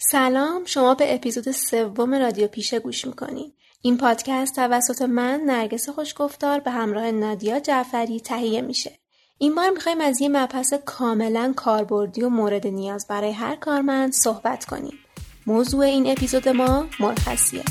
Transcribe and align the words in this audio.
سلام 0.00 0.64
شما 0.64 0.94
به 0.94 1.14
اپیزود 1.14 1.50
سوم 1.50 2.14
رادیو 2.14 2.48
پیشه 2.48 2.78
گوش 2.78 3.06
می‌کنید. 3.06 3.54
این 3.82 3.96
پادکست 3.96 4.56
توسط 4.56 5.02
من 5.02 5.40
نرگس 5.46 5.88
خوشگفتار 5.88 6.60
به 6.60 6.70
همراه 6.70 7.10
نادیا 7.10 7.60
جعفری 7.60 8.20
تهیه 8.20 8.60
میشه. 8.60 8.98
این 9.38 9.54
بار 9.54 9.70
می‌خوایم 9.70 10.00
از 10.00 10.20
یه 10.20 10.28
مبحث 10.28 10.74
کاملا 10.84 11.52
کاربردی 11.56 12.22
و 12.22 12.28
مورد 12.28 12.66
نیاز 12.66 13.06
برای 13.06 13.32
هر 13.32 13.56
کارمند 13.56 14.12
صحبت 14.12 14.64
کنیم. 14.64 14.98
موضوع 15.46 15.84
این 15.84 16.10
اپیزود 16.10 16.48
ما 16.48 16.86
مرخصیه. 17.00 17.64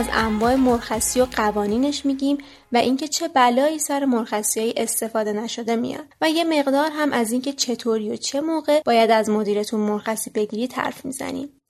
از 0.00 0.08
انواع 0.12 0.54
مرخصی 0.54 1.20
و 1.20 1.24
قوانینش 1.24 2.06
میگیم 2.06 2.38
و 2.72 2.76
اینکه 2.76 3.08
چه 3.08 3.28
بلایی 3.28 3.78
سر 3.78 4.04
مرخصی 4.04 4.60
های 4.60 4.74
استفاده 4.76 5.32
نشده 5.32 5.76
میاد. 5.76 6.04
و 6.20 6.30
یه 6.30 6.44
مقدار 6.44 6.90
هم 6.90 7.12
از 7.12 7.32
اینکه 7.32 7.52
چطوری 7.52 8.10
و 8.10 8.16
چه 8.16 8.40
موقع 8.40 8.80
باید 8.84 9.10
از 9.10 9.30
مدیرتون 9.30 9.80
مرخصی 9.80 10.30
بگیرید 10.30 10.72
حرف 10.72 11.04
می‌زنیم. 11.04 11.60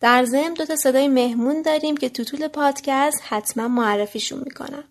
در 0.00 0.24
ضمن 0.24 0.54
دو 0.54 0.64
تا 0.64 0.76
صدای 0.76 1.08
مهمون 1.08 1.62
داریم 1.62 1.96
که 1.96 2.08
تو 2.08 2.24
طول 2.24 2.48
پادکست 2.48 3.22
حتما 3.28 3.68
معرفیشون 3.68 4.38
می‌کنم 4.44 4.84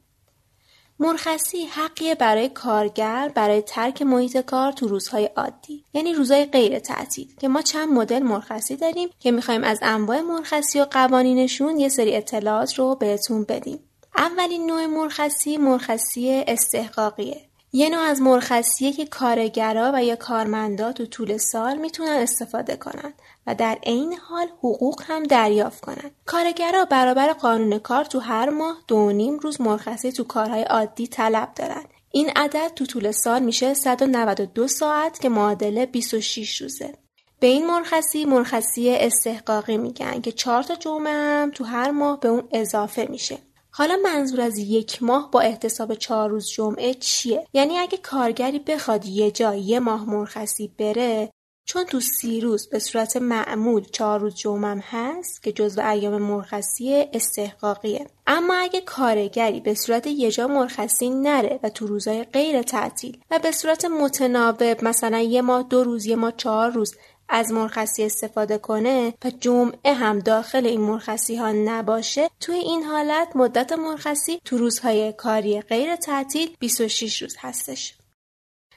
مرخصی 0.99 1.65
حقیه 1.65 2.15
برای 2.15 2.49
کارگر 2.49 3.31
برای 3.35 3.61
ترک 3.61 4.01
محیط 4.01 4.37
کار 4.37 4.71
تو 4.71 4.87
روزهای 4.87 5.25
عادی. 5.25 5.85
یعنی 5.93 6.13
روزهای 6.13 6.45
غیر 6.45 6.79
تعطیل. 6.79 7.35
که 7.41 7.47
ما 7.47 7.61
چند 7.61 7.89
مدل 7.89 8.23
مرخصی 8.23 8.75
داریم 8.75 9.09
که 9.19 9.31
می‌خوایم 9.31 9.63
از 9.63 9.79
انواع 9.81 10.21
مرخصی 10.21 10.81
و 10.81 10.85
قوانینشون 10.91 11.79
یه 11.79 11.89
سری 11.89 12.15
اطلاعات 12.15 12.73
رو 12.79 12.95
بهتون 12.95 13.43
بدیم. 13.43 13.79
اولین 14.17 14.65
نوع 14.65 14.85
مرخصی 14.85 15.57
مرخصی 15.57 16.43
استحقاقیه. 16.47 17.41
یه 17.75 17.89
نوع 17.89 18.01
از 18.01 18.21
مرخصیه 18.21 18.93
که 18.93 19.05
کارگرا 19.05 19.91
و 19.93 20.03
یا 20.03 20.15
کارمندا 20.15 20.91
تو 20.91 21.05
طول 21.05 21.37
سال 21.37 21.77
می‌تونن 21.77 22.09
استفاده 22.09 22.75
کنن 22.75 23.13
و 23.47 23.55
در 23.55 23.77
عین 23.83 24.13
حال 24.13 24.47
حقوق 24.47 25.01
هم 25.07 25.23
دریافت 25.23 25.81
کنند. 25.81 26.11
کارگرا 26.25 26.85
برابر 26.85 27.33
قانون 27.33 27.79
کار 27.79 28.05
تو 28.05 28.19
هر 28.19 28.49
ماه 28.49 28.77
دو 28.87 29.11
نیم 29.11 29.39
روز 29.39 29.61
مرخصی 29.61 30.11
تو 30.11 30.23
کارهای 30.23 30.63
عادی 30.63 31.07
طلب 31.07 31.53
دارن. 31.55 31.83
این 32.11 32.29
عدد 32.35 32.71
تو 32.75 32.85
طول 32.85 33.11
سال 33.11 33.43
میشه 33.43 33.73
192 33.73 34.67
ساعت 34.67 35.19
که 35.19 35.29
معادل 35.29 35.85
26 35.85 36.61
روزه. 36.61 36.93
به 37.39 37.47
این 37.47 37.67
مرخصی 37.67 38.25
مرخصی 38.25 38.89
استحقاقی 38.89 39.77
میگن 39.77 40.21
که 40.21 40.31
چهار 40.31 40.63
تا 40.63 40.75
جمعه 40.75 41.13
هم 41.13 41.51
تو 41.51 41.63
هر 41.63 41.91
ماه 41.91 42.19
به 42.19 42.27
اون 42.27 42.43
اضافه 42.51 43.07
میشه. 43.09 43.37
حالا 43.75 43.97
منظور 44.03 44.41
از 44.41 44.57
یک 44.57 45.03
ماه 45.03 45.31
با 45.31 45.41
احتساب 45.41 45.93
چهار 45.93 46.29
روز 46.29 46.49
جمعه 46.49 46.93
چیه؟ 46.93 47.47
یعنی 47.53 47.77
اگه 47.77 47.97
کارگری 47.97 48.59
بخواد 48.59 49.05
یه 49.05 49.31
جا 49.31 49.55
یه 49.55 49.79
ماه 49.79 50.09
مرخصی 50.09 50.67
بره 50.67 51.29
چون 51.65 51.83
تو 51.83 51.99
سی 51.99 52.41
روز 52.41 52.69
به 52.69 52.79
صورت 52.79 53.17
معمول 53.17 53.83
چهار 53.83 54.19
روز 54.19 54.35
جمعم 54.35 54.79
هست 54.79 55.43
که 55.43 55.51
جزو 55.51 55.81
ایام 55.81 56.21
مرخصی 56.21 57.05
استحقاقیه 57.13 58.07
اما 58.27 58.53
اگه 58.53 58.81
کارگری 58.81 59.59
به 59.59 59.73
صورت 59.73 60.07
یه 60.07 60.31
جا 60.31 60.47
مرخصی 60.47 61.09
نره 61.09 61.59
و 61.63 61.69
تو 61.69 61.87
روزای 61.87 62.23
غیر 62.23 62.61
تعطیل 62.61 63.17
و 63.31 63.39
به 63.39 63.51
صورت 63.51 63.85
متناوب 63.85 64.83
مثلا 64.83 65.19
یه 65.19 65.41
ماه 65.41 65.63
دو 65.63 65.83
روز 65.83 66.05
یه 66.05 66.15
ماه 66.15 66.33
چهار 66.37 66.71
روز 66.71 66.95
از 67.29 67.51
مرخصی 67.51 68.03
استفاده 68.03 68.57
کنه 68.57 69.13
و 69.25 69.29
جمعه 69.29 69.93
هم 69.93 70.19
داخل 70.19 70.65
این 70.65 70.81
مرخصی 70.81 71.35
ها 71.35 71.51
نباشه 71.51 72.29
توی 72.39 72.55
این 72.55 72.83
حالت 72.83 73.27
مدت 73.35 73.71
مرخصی 73.71 74.41
تو 74.45 74.57
روزهای 74.57 75.13
کاری 75.13 75.61
غیر 75.61 75.95
تعطیل 75.95 76.55
26 76.59 77.21
روز 77.21 77.35
هستش. 77.39 77.93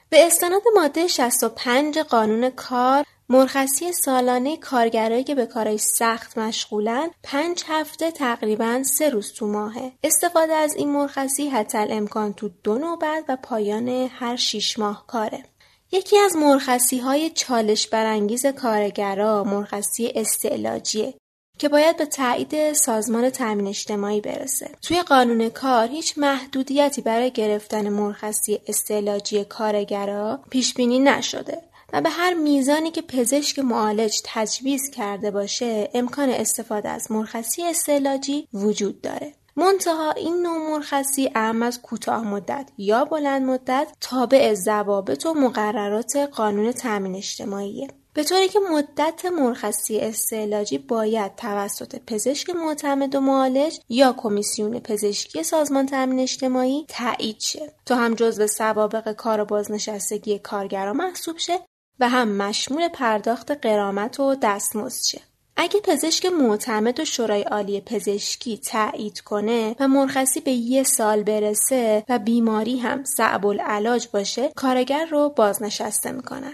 به 0.09 0.25
استناد 0.25 0.61
ماده 0.75 1.07
65 1.07 1.99
قانون 1.99 2.49
کار 2.49 3.05
مرخصی 3.29 3.91
سالانه 3.91 4.57
کارگرایی 4.57 5.23
که 5.23 5.35
به 5.35 5.45
کارهای 5.45 5.77
سخت 5.77 6.37
مشغولن 6.37 7.09
پنج 7.23 7.63
هفته 7.67 8.11
تقریبا 8.11 8.83
سه 8.83 9.09
روز 9.09 9.33
تو 9.33 9.47
ماهه. 9.47 9.91
استفاده 10.03 10.53
از 10.53 10.75
این 10.75 10.91
مرخصی 10.91 11.49
حتی 11.49 11.77
امکان 11.77 12.33
تو 12.33 12.49
دو 12.63 12.77
نوبت 12.77 13.23
و 13.27 13.37
پایان 13.43 13.89
هر 13.89 14.35
شیش 14.35 14.79
ماه 14.79 15.07
کاره. 15.07 15.43
یکی 15.91 16.17
از 16.17 16.35
مرخصی 16.35 16.99
های 16.99 17.29
چالش 17.29 17.87
برانگیز 17.87 18.45
کارگرا 18.45 19.43
مرخصی 19.43 20.11
استعلاجیه 20.15 21.13
که 21.59 21.69
باید 21.69 21.97
به 21.97 22.05
تایید 22.05 22.73
سازمان 22.73 23.29
تامین 23.29 23.67
اجتماعی 23.67 24.21
برسه. 24.21 24.69
توی 24.81 25.01
قانون 25.01 25.49
کار 25.49 25.87
هیچ 25.87 26.17
محدودیتی 26.17 27.01
برای 27.01 27.31
گرفتن 27.31 27.89
مرخصی 27.89 28.59
استعلاجی 28.67 29.43
کارگرا 29.43 30.39
پیش 30.49 30.73
بینی 30.73 30.99
نشده 30.99 31.61
و 31.93 32.01
به 32.01 32.09
هر 32.09 32.33
میزانی 32.33 32.91
که 32.91 33.01
پزشک 33.01 33.59
معالج 33.59 34.21
تجویز 34.25 34.89
کرده 34.89 35.31
باشه 35.31 35.89
امکان 35.93 36.29
استفاده 36.29 36.89
از 36.89 37.11
مرخصی 37.11 37.63
استعلاجی 37.63 38.47
وجود 38.53 39.01
داره. 39.01 39.33
منتها 39.57 40.11
این 40.11 40.41
نوع 40.41 40.57
مرخصی 40.57 41.31
اهم 41.35 41.63
از 41.63 41.81
کوتاه 41.81 42.23
مدت 42.27 42.69
یا 42.77 43.05
بلند 43.05 43.41
مدت 43.41 43.87
تابع 44.01 44.53
ضوابط 44.53 45.25
و 45.25 45.33
مقررات 45.33 46.15
قانون 46.15 46.71
تامین 46.71 47.15
اجتماعیه. 47.15 47.87
به 48.13 48.23
طوری 48.23 48.47
که 48.47 48.59
مدت 48.71 49.25
مرخصی 49.25 49.99
استعلاجی 49.99 50.77
باید 50.77 51.35
توسط 51.35 51.95
پزشک 52.07 52.49
معتمد 52.49 53.15
و 53.15 53.21
معالج 53.21 53.79
یا 53.89 54.13
کمیسیون 54.17 54.79
پزشکی 54.79 55.43
سازمان 55.43 55.85
تامین 55.85 56.19
اجتماعی 56.19 56.85
تایید 56.87 57.39
شه 57.39 57.73
تا 57.85 57.95
هم 57.95 58.13
جزو 58.13 58.47
سوابق 58.47 59.11
کار 59.11 59.41
و 59.41 59.45
بازنشستگی 59.45 60.39
کارگرا 60.39 60.93
محسوب 60.93 61.37
شه 61.37 61.59
و 61.99 62.09
هم 62.09 62.27
مشمول 62.27 62.87
پرداخت 62.87 63.51
قرامت 63.51 64.19
و 64.19 64.35
دستمزد 64.41 65.03
شه 65.03 65.21
اگه 65.57 65.79
پزشک 65.79 66.25
معتمد 66.25 66.99
و 66.99 67.05
شورای 67.05 67.41
عالی 67.41 67.81
پزشکی 67.81 68.57
تایید 68.57 69.19
کنه 69.19 69.75
و 69.79 69.87
مرخصی 69.87 70.39
به 70.39 70.51
یه 70.51 70.83
سال 70.83 71.23
برسه 71.23 72.03
و 72.09 72.19
بیماری 72.19 72.77
هم 72.77 73.03
صعب 73.03 73.45
العلاج 73.45 74.07
باشه 74.13 74.51
کارگر 74.55 75.05
رو 75.05 75.29
بازنشسته 75.29 76.11
می‌کنن. 76.11 76.53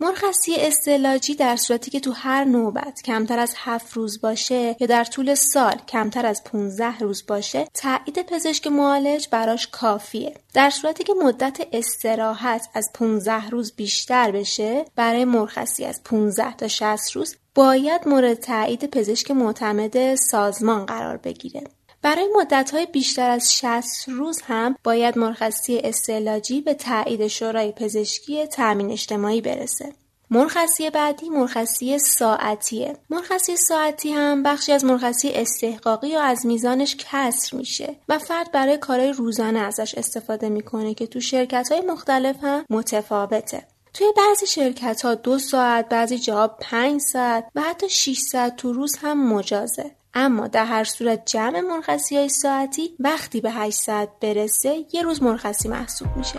مرخصی 0.00 0.54
استعلاجی 0.56 1.34
در 1.34 1.56
صورتی 1.56 1.90
که 1.90 2.00
تو 2.00 2.12
هر 2.12 2.44
نوبت 2.44 3.02
کمتر 3.04 3.38
از 3.38 3.54
هفت 3.56 3.92
روز 3.92 4.20
باشه 4.20 4.76
یا 4.80 4.86
در 4.86 5.04
طول 5.04 5.34
سال 5.34 5.74
کمتر 5.88 6.26
از 6.26 6.44
15 6.44 6.98
روز 6.98 7.26
باشه 7.26 7.68
تایید 7.74 8.22
پزشک 8.26 8.66
معالج 8.66 9.28
براش 9.30 9.66
کافیه. 9.66 10.34
در 10.54 10.70
صورتی 10.70 11.04
که 11.04 11.12
مدت 11.22 11.60
استراحت 11.72 12.68
از 12.74 12.90
15 12.94 13.48
روز 13.48 13.72
بیشتر 13.76 14.30
بشه 14.30 14.84
برای 14.96 15.24
مرخصی 15.24 15.84
از 15.84 16.02
15 16.04 16.56
تا 16.56 16.68
60 16.68 17.16
روز 17.16 17.36
باید 17.54 18.08
مورد 18.08 18.34
تایید 18.34 18.90
پزشک 18.90 19.30
معتمد 19.30 20.14
سازمان 20.14 20.86
قرار 20.86 21.16
بگیره. 21.16 21.64
برای 22.02 22.28
مدتهای 22.36 22.86
بیشتر 22.86 23.30
از 23.30 23.54
60 23.54 24.08
روز 24.08 24.40
هم 24.44 24.76
باید 24.84 25.18
مرخصی 25.18 25.78
استعلاجی 25.78 26.60
به 26.60 26.74
تایید 26.74 27.26
شورای 27.26 27.72
پزشکی 27.72 28.46
تأمین 28.46 28.90
اجتماعی 28.90 29.40
برسه. 29.40 29.92
مرخصی 30.30 30.90
بعدی 30.90 31.28
مرخصی 31.28 31.98
ساعتیه. 31.98 32.96
مرخصی 33.10 33.56
ساعتی 33.56 34.12
هم 34.12 34.42
بخشی 34.42 34.72
از 34.72 34.84
مرخصی 34.84 35.30
استحقاقی 35.30 36.08
یا 36.08 36.22
از 36.22 36.46
میزانش 36.46 36.96
کسر 36.96 37.56
میشه 37.56 37.96
و 38.08 38.18
فرد 38.18 38.52
برای 38.52 38.78
کارهای 38.78 39.12
روزانه 39.12 39.58
ازش 39.58 39.94
استفاده 39.94 40.48
می‌کنه 40.48 40.94
که 40.94 41.06
تو 41.06 41.20
شرکت 41.20 41.72
های 41.72 41.80
مختلف 41.80 42.36
هم 42.42 42.64
متفاوته. 42.70 43.66
توی 43.94 44.06
بعضی 44.16 44.46
شرکت 44.46 45.04
ها 45.04 45.14
دو 45.14 45.38
ساعت 45.38 45.88
بعضی 45.88 46.18
جاها 46.18 46.48
پنج 46.48 47.00
ساعت 47.00 47.44
و 47.54 47.60
حتی 47.60 47.88
6 47.88 48.18
ساعت 48.18 48.56
تو 48.56 48.72
روز 48.72 48.96
هم 48.96 49.32
مجازه. 49.32 49.90
اما 50.14 50.48
در 50.48 50.64
هر 50.64 50.84
صورت 50.84 51.22
جمع 51.26 51.60
مرخصی 51.60 52.16
های 52.16 52.28
ساعتی 52.28 52.96
وقتی 52.98 53.40
به 53.40 53.50
8 53.50 53.76
ساعت 53.78 54.08
برسه 54.20 54.84
یه 54.92 55.02
روز 55.02 55.22
مرخصی 55.22 55.68
محسوب 55.68 56.08
میشه. 56.16 56.38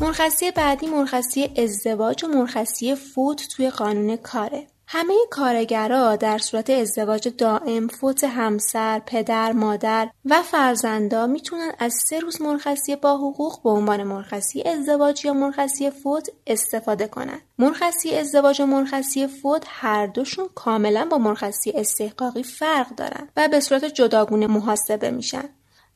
مرخصی 0.00 0.50
بعدی 0.50 0.86
مرخصی 0.86 1.50
ازدواج 1.56 2.24
و 2.24 2.28
مرخصی 2.28 2.94
فوت 2.94 3.48
توی 3.48 3.70
قانون 3.70 4.16
کاره. 4.16 4.66
همه 4.92 5.14
کارگرها 5.30 6.16
در 6.16 6.38
صورت 6.38 6.70
ازدواج 6.70 7.28
دائم، 7.28 7.88
فوت 7.88 8.24
همسر، 8.24 9.02
پدر، 9.06 9.52
مادر 9.52 10.10
و 10.24 10.42
فرزندا 10.42 11.26
می‌تونن 11.26 11.72
از 11.78 11.94
سه 12.08 12.20
روز 12.20 12.42
مرخصی 12.42 12.96
با 12.96 13.16
حقوق 13.16 13.62
به 13.62 13.70
عنوان 13.70 14.02
مرخصی 14.02 14.62
ازدواج 14.62 15.24
یا 15.24 15.32
مرخصی 15.32 15.90
فوت 15.90 16.28
استفاده 16.46 17.06
کنند. 17.06 17.40
مرخصی 17.58 18.14
ازدواج 18.14 18.60
و 18.60 18.66
مرخصی 18.66 19.26
فوت 19.26 19.64
هر 19.66 20.06
دوشون 20.06 20.48
کاملا 20.54 21.04
با 21.10 21.18
مرخصی 21.18 21.70
استحقاقی 21.70 22.42
فرق 22.42 22.94
دارن 22.94 23.28
و 23.36 23.48
به 23.48 23.60
صورت 23.60 23.84
جداگونه 23.84 24.46
محاسبه 24.46 25.10
میشن. 25.10 25.48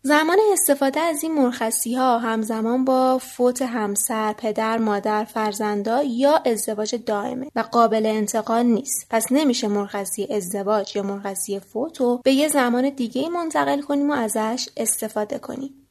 زمان 0.06 0.38
استفاده 0.52 1.00
از 1.00 1.22
این 1.22 1.34
مرخصی 1.34 1.94
ها 1.94 2.18
همزمان 2.18 2.84
با 2.84 3.18
فوت 3.18 3.62
همسر، 3.62 4.32
پدر، 4.32 4.78
مادر، 4.78 5.24
فرزندا 5.24 6.02
یا 6.02 6.36
ازدواج 6.36 6.94
دائمه 7.06 7.50
و 7.56 7.60
قابل 7.60 8.06
انتقال 8.06 8.66
نیست. 8.66 9.06
پس 9.10 9.26
نمیشه 9.30 9.68
مرخصی 9.68 10.26
ازدواج 10.30 10.96
یا 10.96 11.02
مرخصی 11.02 11.60
فوت 11.60 12.00
رو 12.00 12.20
به 12.24 12.32
یه 12.32 12.48
زمان 12.48 12.88
دیگه 12.88 13.28
منتقل 13.28 13.80
کنیم 13.80 14.10
و 14.10 14.12
ازش 14.12 14.68
استفاده 14.76 15.38
کنیم. 15.38 15.86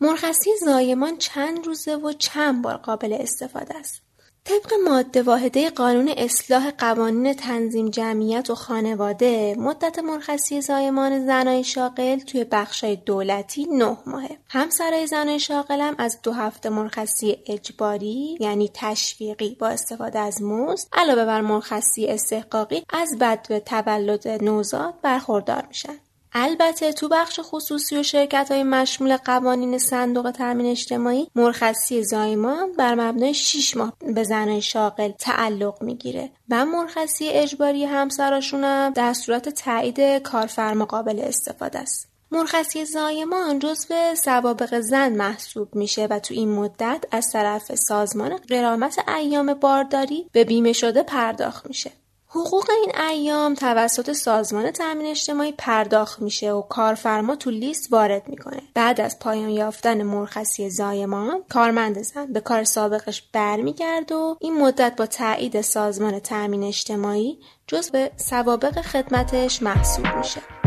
مرخصی 0.00 0.50
زایمان 0.64 1.16
چند 1.16 1.66
روزه 1.66 1.96
و 1.96 2.12
چند 2.12 2.62
بار 2.62 2.76
قابل 2.76 3.16
استفاده 3.20 3.76
است. 3.76 4.02
طبق 4.46 4.72
ماده 4.84 5.22
واحده 5.22 5.70
قانون 5.70 6.08
اصلاح 6.16 6.70
قوانین 6.70 7.34
تنظیم 7.34 7.90
جمعیت 7.90 8.50
و 8.50 8.54
خانواده 8.54 9.54
مدت 9.58 9.98
مرخصی 9.98 10.60
زایمان 10.60 11.26
زنای 11.26 11.64
شاغل 11.64 12.18
توی 12.18 12.44
بخشای 12.44 12.96
دولتی 12.96 13.66
نه 13.66 13.96
ماهه. 14.06 14.38
همسرای 14.48 15.06
زنای 15.06 15.40
شاغل 15.40 15.80
هم 15.80 15.94
از 15.98 16.18
دو 16.22 16.32
هفته 16.32 16.68
مرخصی 16.68 17.36
اجباری 17.46 18.36
یعنی 18.40 18.70
تشویقی 18.74 19.56
با 19.60 19.68
استفاده 19.68 20.18
از 20.18 20.42
مزد 20.42 20.88
علاوه 20.92 21.24
بر 21.24 21.40
مرخصی 21.40 22.06
استحقاقی 22.06 22.84
از 22.90 23.18
بد 23.20 23.58
تولد 23.58 24.28
نوزاد 24.28 24.94
برخوردار 25.02 25.64
میشن. 25.68 25.98
البته 26.34 26.92
تو 26.92 27.08
بخش 27.08 27.40
خصوصی 27.42 27.96
و 27.96 28.02
شرکت 28.02 28.50
های 28.50 28.62
مشمول 28.62 29.16
قوانین 29.16 29.78
صندوق 29.78 30.30
تامین 30.30 30.66
اجتماعی 30.66 31.30
مرخصی 31.34 32.04
زایمان 32.04 32.72
بر 32.72 32.94
مبنای 32.94 33.34
6 33.34 33.76
ماه 33.76 33.92
به 34.14 34.24
زنای 34.24 34.62
شاغل 34.62 35.10
تعلق 35.10 35.82
می‌گیره 35.82 36.30
و 36.50 36.64
مرخصی 36.64 37.28
اجباری 37.28 37.84
همسراشون 37.84 38.64
هم 38.64 38.92
در 38.92 39.12
صورت 39.12 39.48
تایید 39.48 40.22
کارفرما 40.22 40.84
قابل 40.84 41.20
استفاده 41.20 41.78
است. 41.78 42.08
مرخصی 42.30 42.84
زایمان 42.84 43.58
جزو 43.58 43.94
سوابق 44.14 44.80
زن 44.80 45.12
محسوب 45.12 45.74
میشه 45.74 46.06
و 46.10 46.18
تو 46.18 46.34
این 46.34 46.52
مدت 46.52 47.04
از 47.10 47.32
طرف 47.32 47.74
سازمان 47.74 48.36
قرامت 48.36 49.08
ایام 49.08 49.54
بارداری 49.54 50.26
به 50.32 50.44
بیمه 50.44 50.72
شده 50.72 51.02
پرداخت 51.02 51.66
میشه. 51.66 51.90
حقوق 52.34 52.70
این 52.70 52.92
ایام 53.10 53.54
توسط 53.54 54.12
سازمان 54.12 54.70
تامین 54.70 55.06
اجتماعی 55.06 55.52
پرداخت 55.52 56.22
میشه 56.22 56.52
و 56.52 56.62
کارفرما 56.62 57.36
تو 57.36 57.50
لیست 57.50 57.92
وارد 57.92 58.28
می‌کنه. 58.28 58.62
بعد 58.74 59.00
از 59.00 59.18
پایان 59.18 59.48
یافتن 59.48 60.02
مرخصی 60.02 60.70
زایمان 60.70 61.44
کارمند 61.48 62.02
زن 62.02 62.32
به 62.32 62.40
کار 62.40 62.64
سابقش 62.64 63.22
برمیگرده 63.32 64.14
و 64.14 64.34
این 64.40 64.60
مدت 64.60 64.96
با 64.96 65.06
تایید 65.06 65.60
سازمان 65.60 66.18
تامین 66.18 66.62
اجتماعی 66.62 67.38
جز 67.66 67.90
به 67.90 68.10
سوابق 68.16 68.80
خدمتش 68.80 69.62
محسوب 69.62 70.06
میشه. 70.16 70.63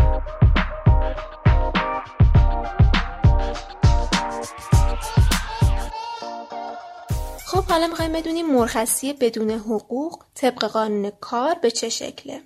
خب 7.48 7.64
حالا 7.64 7.88
می‌خوایم 7.88 8.14
بدونیم 8.14 8.54
مرخصی 8.54 9.14
بدون 9.14 9.52
حقوق 9.52 10.24
طبق 10.36 10.66
قانون 10.66 11.10
کار 11.10 11.56
به 11.62 11.72
چه 11.72 11.90
شکله؟ 11.90 12.42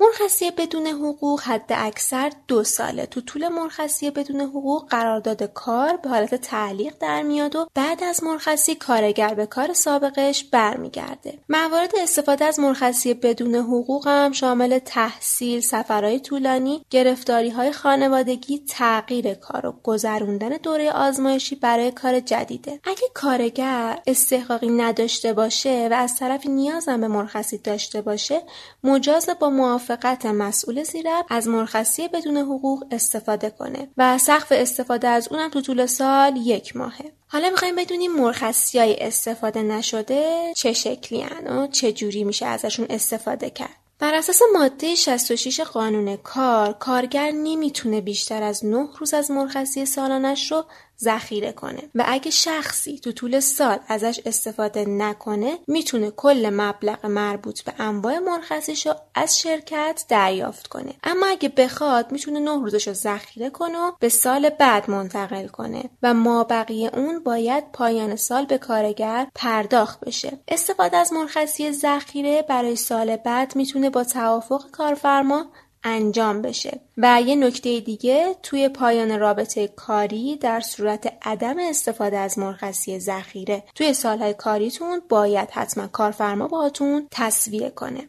مرخصی 0.00 0.50
بدون 0.50 0.86
حقوق 0.86 1.40
حد 1.40 1.70
اکثر 1.70 2.32
دو 2.48 2.64
ساله. 2.64 3.06
تو 3.06 3.20
طول 3.20 3.48
مرخصی 3.48 4.10
بدون 4.10 4.40
حقوق 4.40 4.88
قرارداد 4.88 5.42
کار 5.42 5.96
به 5.96 6.08
حالت 6.08 6.34
تعلیق 6.34 6.94
در 7.00 7.22
میاد 7.22 7.56
و 7.56 7.66
بعد 7.74 8.04
از 8.04 8.24
مرخصی 8.24 8.74
کارگر 8.74 9.34
به 9.34 9.46
کار 9.46 9.72
سابقش 9.72 10.44
برمیگرده. 10.44 11.38
موارد 11.48 11.92
استفاده 12.02 12.44
از 12.44 12.60
مرخصی 12.60 13.14
بدون 13.14 13.54
حقوق 13.54 14.08
هم 14.08 14.32
شامل 14.32 14.78
تحصیل 14.78 15.60
سفرهای 15.60 16.20
طولانی 16.20 16.84
گرفتاری 16.90 17.50
های 17.50 17.72
خانوادگی 17.72 18.58
تغییر 18.68 19.34
کار 19.34 19.66
و 19.66 19.74
گذروندن 19.82 20.48
دوره 20.48 20.92
آزمایشی 20.92 21.54
برای 21.54 21.90
کار 21.90 22.20
جدیده. 22.20 22.80
اگه 22.84 23.08
کارگر 23.14 23.98
استحقاقی 24.06 24.68
نداشته 24.68 25.32
باشه 25.32 25.88
و 25.90 25.94
از 25.94 26.16
طرف 26.16 26.46
نیازم 26.46 27.00
به 27.00 27.08
مرخصی 27.08 27.58
داشته 27.58 28.00
باشه 28.00 28.42
مجاز 28.84 29.28
با 29.40 29.50
موافقت 29.88 30.26
مسئول 30.26 30.82
زیرب 30.82 31.26
از 31.28 31.48
مرخصی 31.48 32.08
بدون 32.08 32.36
حقوق 32.36 32.84
استفاده 32.90 33.50
کنه 33.50 33.88
و 33.96 34.18
سقف 34.18 34.46
استفاده 34.50 35.08
از 35.08 35.28
اونم 35.30 35.50
تو 35.50 35.60
طول 35.60 35.86
سال 35.86 36.36
یک 36.36 36.76
ماهه. 36.76 37.12
حالا 37.26 37.50
می‌خوایم 37.50 37.76
بدونیم 37.76 38.12
مرخصی 38.12 38.78
های 38.78 38.96
استفاده 39.00 39.62
نشده 39.62 40.52
چه 40.56 40.72
شکلی 40.72 41.24
و 41.46 41.66
چه 41.66 41.92
جوری 41.92 42.24
میشه 42.24 42.46
ازشون 42.46 42.86
استفاده 42.90 43.50
کرد. 43.50 43.76
بر 43.98 44.14
اساس 44.14 44.40
ماده 44.52 44.94
66 44.94 45.60
قانون 45.60 46.16
کار 46.16 46.72
کارگر 46.72 47.30
نمی‌تونه 47.30 48.00
بیشتر 48.00 48.42
از 48.42 48.64
9 48.64 48.88
روز 48.98 49.14
از 49.14 49.30
مرخصی 49.30 49.86
سالانش 49.86 50.52
رو 50.52 50.64
ذخیره 51.00 51.52
کنه. 51.52 51.82
و 51.94 52.04
اگه 52.06 52.30
شخصی 52.30 52.98
تو 52.98 53.12
طول 53.12 53.40
سال 53.40 53.78
ازش 53.88 54.20
استفاده 54.26 54.84
نکنه 54.84 55.58
می‌تونه 55.66 56.10
کل 56.10 56.50
مبلغ 56.52 57.06
مربوط 57.06 57.62
به 57.62 57.72
انواع 57.78 58.18
مرخصیش 58.18 58.86
رو 58.86 58.94
از 59.14 59.40
شرکت 59.40 60.04
دریافت 60.08 60.66
کنه. 60.66 60.94
اما 61.04 61.26
اگه 61.26 61.48
بخواد 61.48 62.12
می‌تونه 62.12 62.40
نه 62.40 62.62
روزش 62.62 62.88
رو 62.88 62.94
ذخیره 62.94 63.50
کنه 63.50 63.78
و 63.78 63.92
به 64.00 64.08
سال 64.08 64.48
بعد 64.48 64.90
منتقل 64.90 65.46
کنه. 65.46 65.90
و 66.02 66.14
ما 66.14 66.44
بقیه 66.44 66.90
اون 66.94 67.22
باید 67.24 67.72
پایان 67.72 68.16
سال 68.16 68.44
به 68.44 68.58
کارگر 68.58 69.26
پرداخت 69.34 70.00
بشه. 70.00 70.38
استفاده 70.48 70.96
از 70.96 71.12
مرخصی 71.12 71.72
ذخیره 71.72 72.42
برای 72.42 72.76
سال 72.76 73.16
بعد 73.16 73.56
می‌تونه 73.56 73.90
با 73.90 74.04
توافق 74.04 74.70
کارفرما 74.70 75.46
انجام 75.86 76.42
بشه. 76.42 76.80
و 76.96 77.22
یه 77.22 77.34
نکته 77.34 77.80
دیگه 77.80 78.36
توی 78.42 78.68
پایان 78.68 79.18
رابطه 79.20 79.68
کاری 79.68 80.36
در 80.36 80.60
صورت 80.60 81.12
عدم 81.22 81.56
استفاده 81.58 82.18
از 82.18 82.38
مرخصی 82.38 82.98
ذخیره. 82.98 83.62
توی 83.74 83.94
سالهای 83.94 84.34
کاریتون 84.34 85.02
باید 85.08 85.50
حتما 85.50 85.86
کارفرما 85.86 86.48
باهاتون 86.48 87.08
تصویه 87.10 87.70
کنه. 87.70 88.08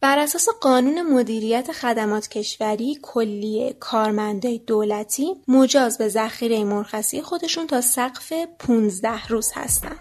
بر 0.00 0.18
اساس 0.18 0.48
قانون 0.60 1.02
مدیریت 1.02 1.72
خدمات 1.72 2.28
کشوری 2.28 2.98
کلیه 3.02 3.72
کارمندای 3.72 4.58
دولتی 4.58 5.34
مجاز 5.48 5.98
به 5.98 6.08
ذخیره 6.08 6.64
مرخصی 6.64 7.22
خودشون 7.22 7.66
تا 7.66 7.80
سقف 7.80 8.32
15 8.58 9.26
روز 9.26 9.52
هستن. 9.54 9.96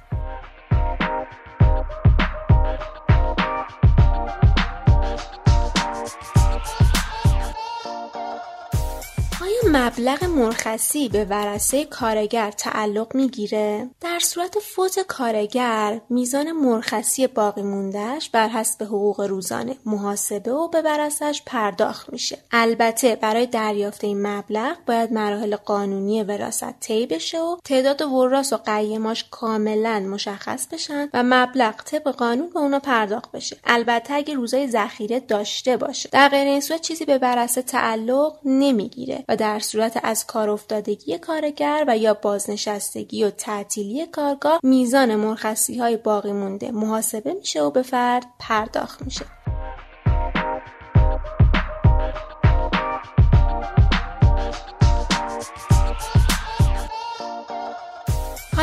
مبلغ 9.75 10.23
مرخصی 10.23 11.09
به 11.09 11.25
ورسه 11.25 11.85
کارگر 11.85 12.51
تعلق 12.51 13.15
می‌گیره. 13.15 13.89
در 14.01 14.19
صورت 14.19 14.59
فوت 14.59 14.99
کارگر 14.99 16.01
میزان 16.09 16.51
مرخصی 16.51 17.27
باقی 17.27 17.61
موندهش 17.61 18.29
بر 18.29 18.47
حسب 18.47 18.83
حقوق 18.83 19.21
روزانه 19.21 19.75
محاسبه 19.85 20.51
و 20.51 20.67
به 20.67 20.81
ورسش 20.81 21.41
پرداخت 21.45 22.13
میشه. 22.13 22.37
البته 22.51 23.15
برای 23.15 23.45
دریافت 23.45 24.03
این 24.03 24.27
مبلغ 24.27 24.77
باید 24.87 25.13
مراحل 25.13 25.55
قانونی 25.55 26.23
وراست 26.23 26.79
طی 26.79 27.05
بشه 27.05 27.39
و 27.39 27.57
تعداد 27.63 28.01
وراس 28.01 28.53
و 28.53 28.57
قیماش 28.57 29.25
کاملا 29.31 29.99
مشخص 29.99 30.67
بشن 30.67 31.09
و 31.13 31.23
مبلغ 31.25 31.83
طبق 31.83 32.07
قانون 32.07 32.49
به 32.49 32.59
اونا 32.59 32.79
پرداخت 32.79 33.31
بشه. 33.31 33.57
البته 33.63 34.13
اگه 34.13 34.33
روزای 34.33 34.67
ذخیره 34.67 35.19
داشته 35.19 35.77
باشه. 35.77 36.09
در 36.11 36.29
غیر 36.29 36.47
این 36.47 36.61
صورت 36.61 36.81
چیزی 36.81 37.05
به 37.05 37.17
ورثه 37.17 37.61
تعلق 37.61 38.39
نمی‌گیره 38.45 39.23
و 39.27 39.35
در 39.35 39.59
صورت 39.65 39.99
از 40.03 40.25
کار 40.25 40.49
افتادگی 40.49 41.17
کارگر 41.17 41.85
و 41.87 41.97
یا 41.97 42.13
بازنشستگی 42.13 43.23
و 43.23 43.29
تعطیلی 43.29 44.05
کارگاه 44.05 44.59
میزان 44.63 45.15
مرخصی 45.15 45.77
های 45.77 45.97
باقی 45.97 46.31
مونده. 46.31 46.71
محاسبه 46.71 47.33
میشه 47.33 47.61
و 47.61 47.71
به 47.71 47.81
فرد 47.81 48.25
پرداخت 48.39 49.01
میشه. 49.01 49.25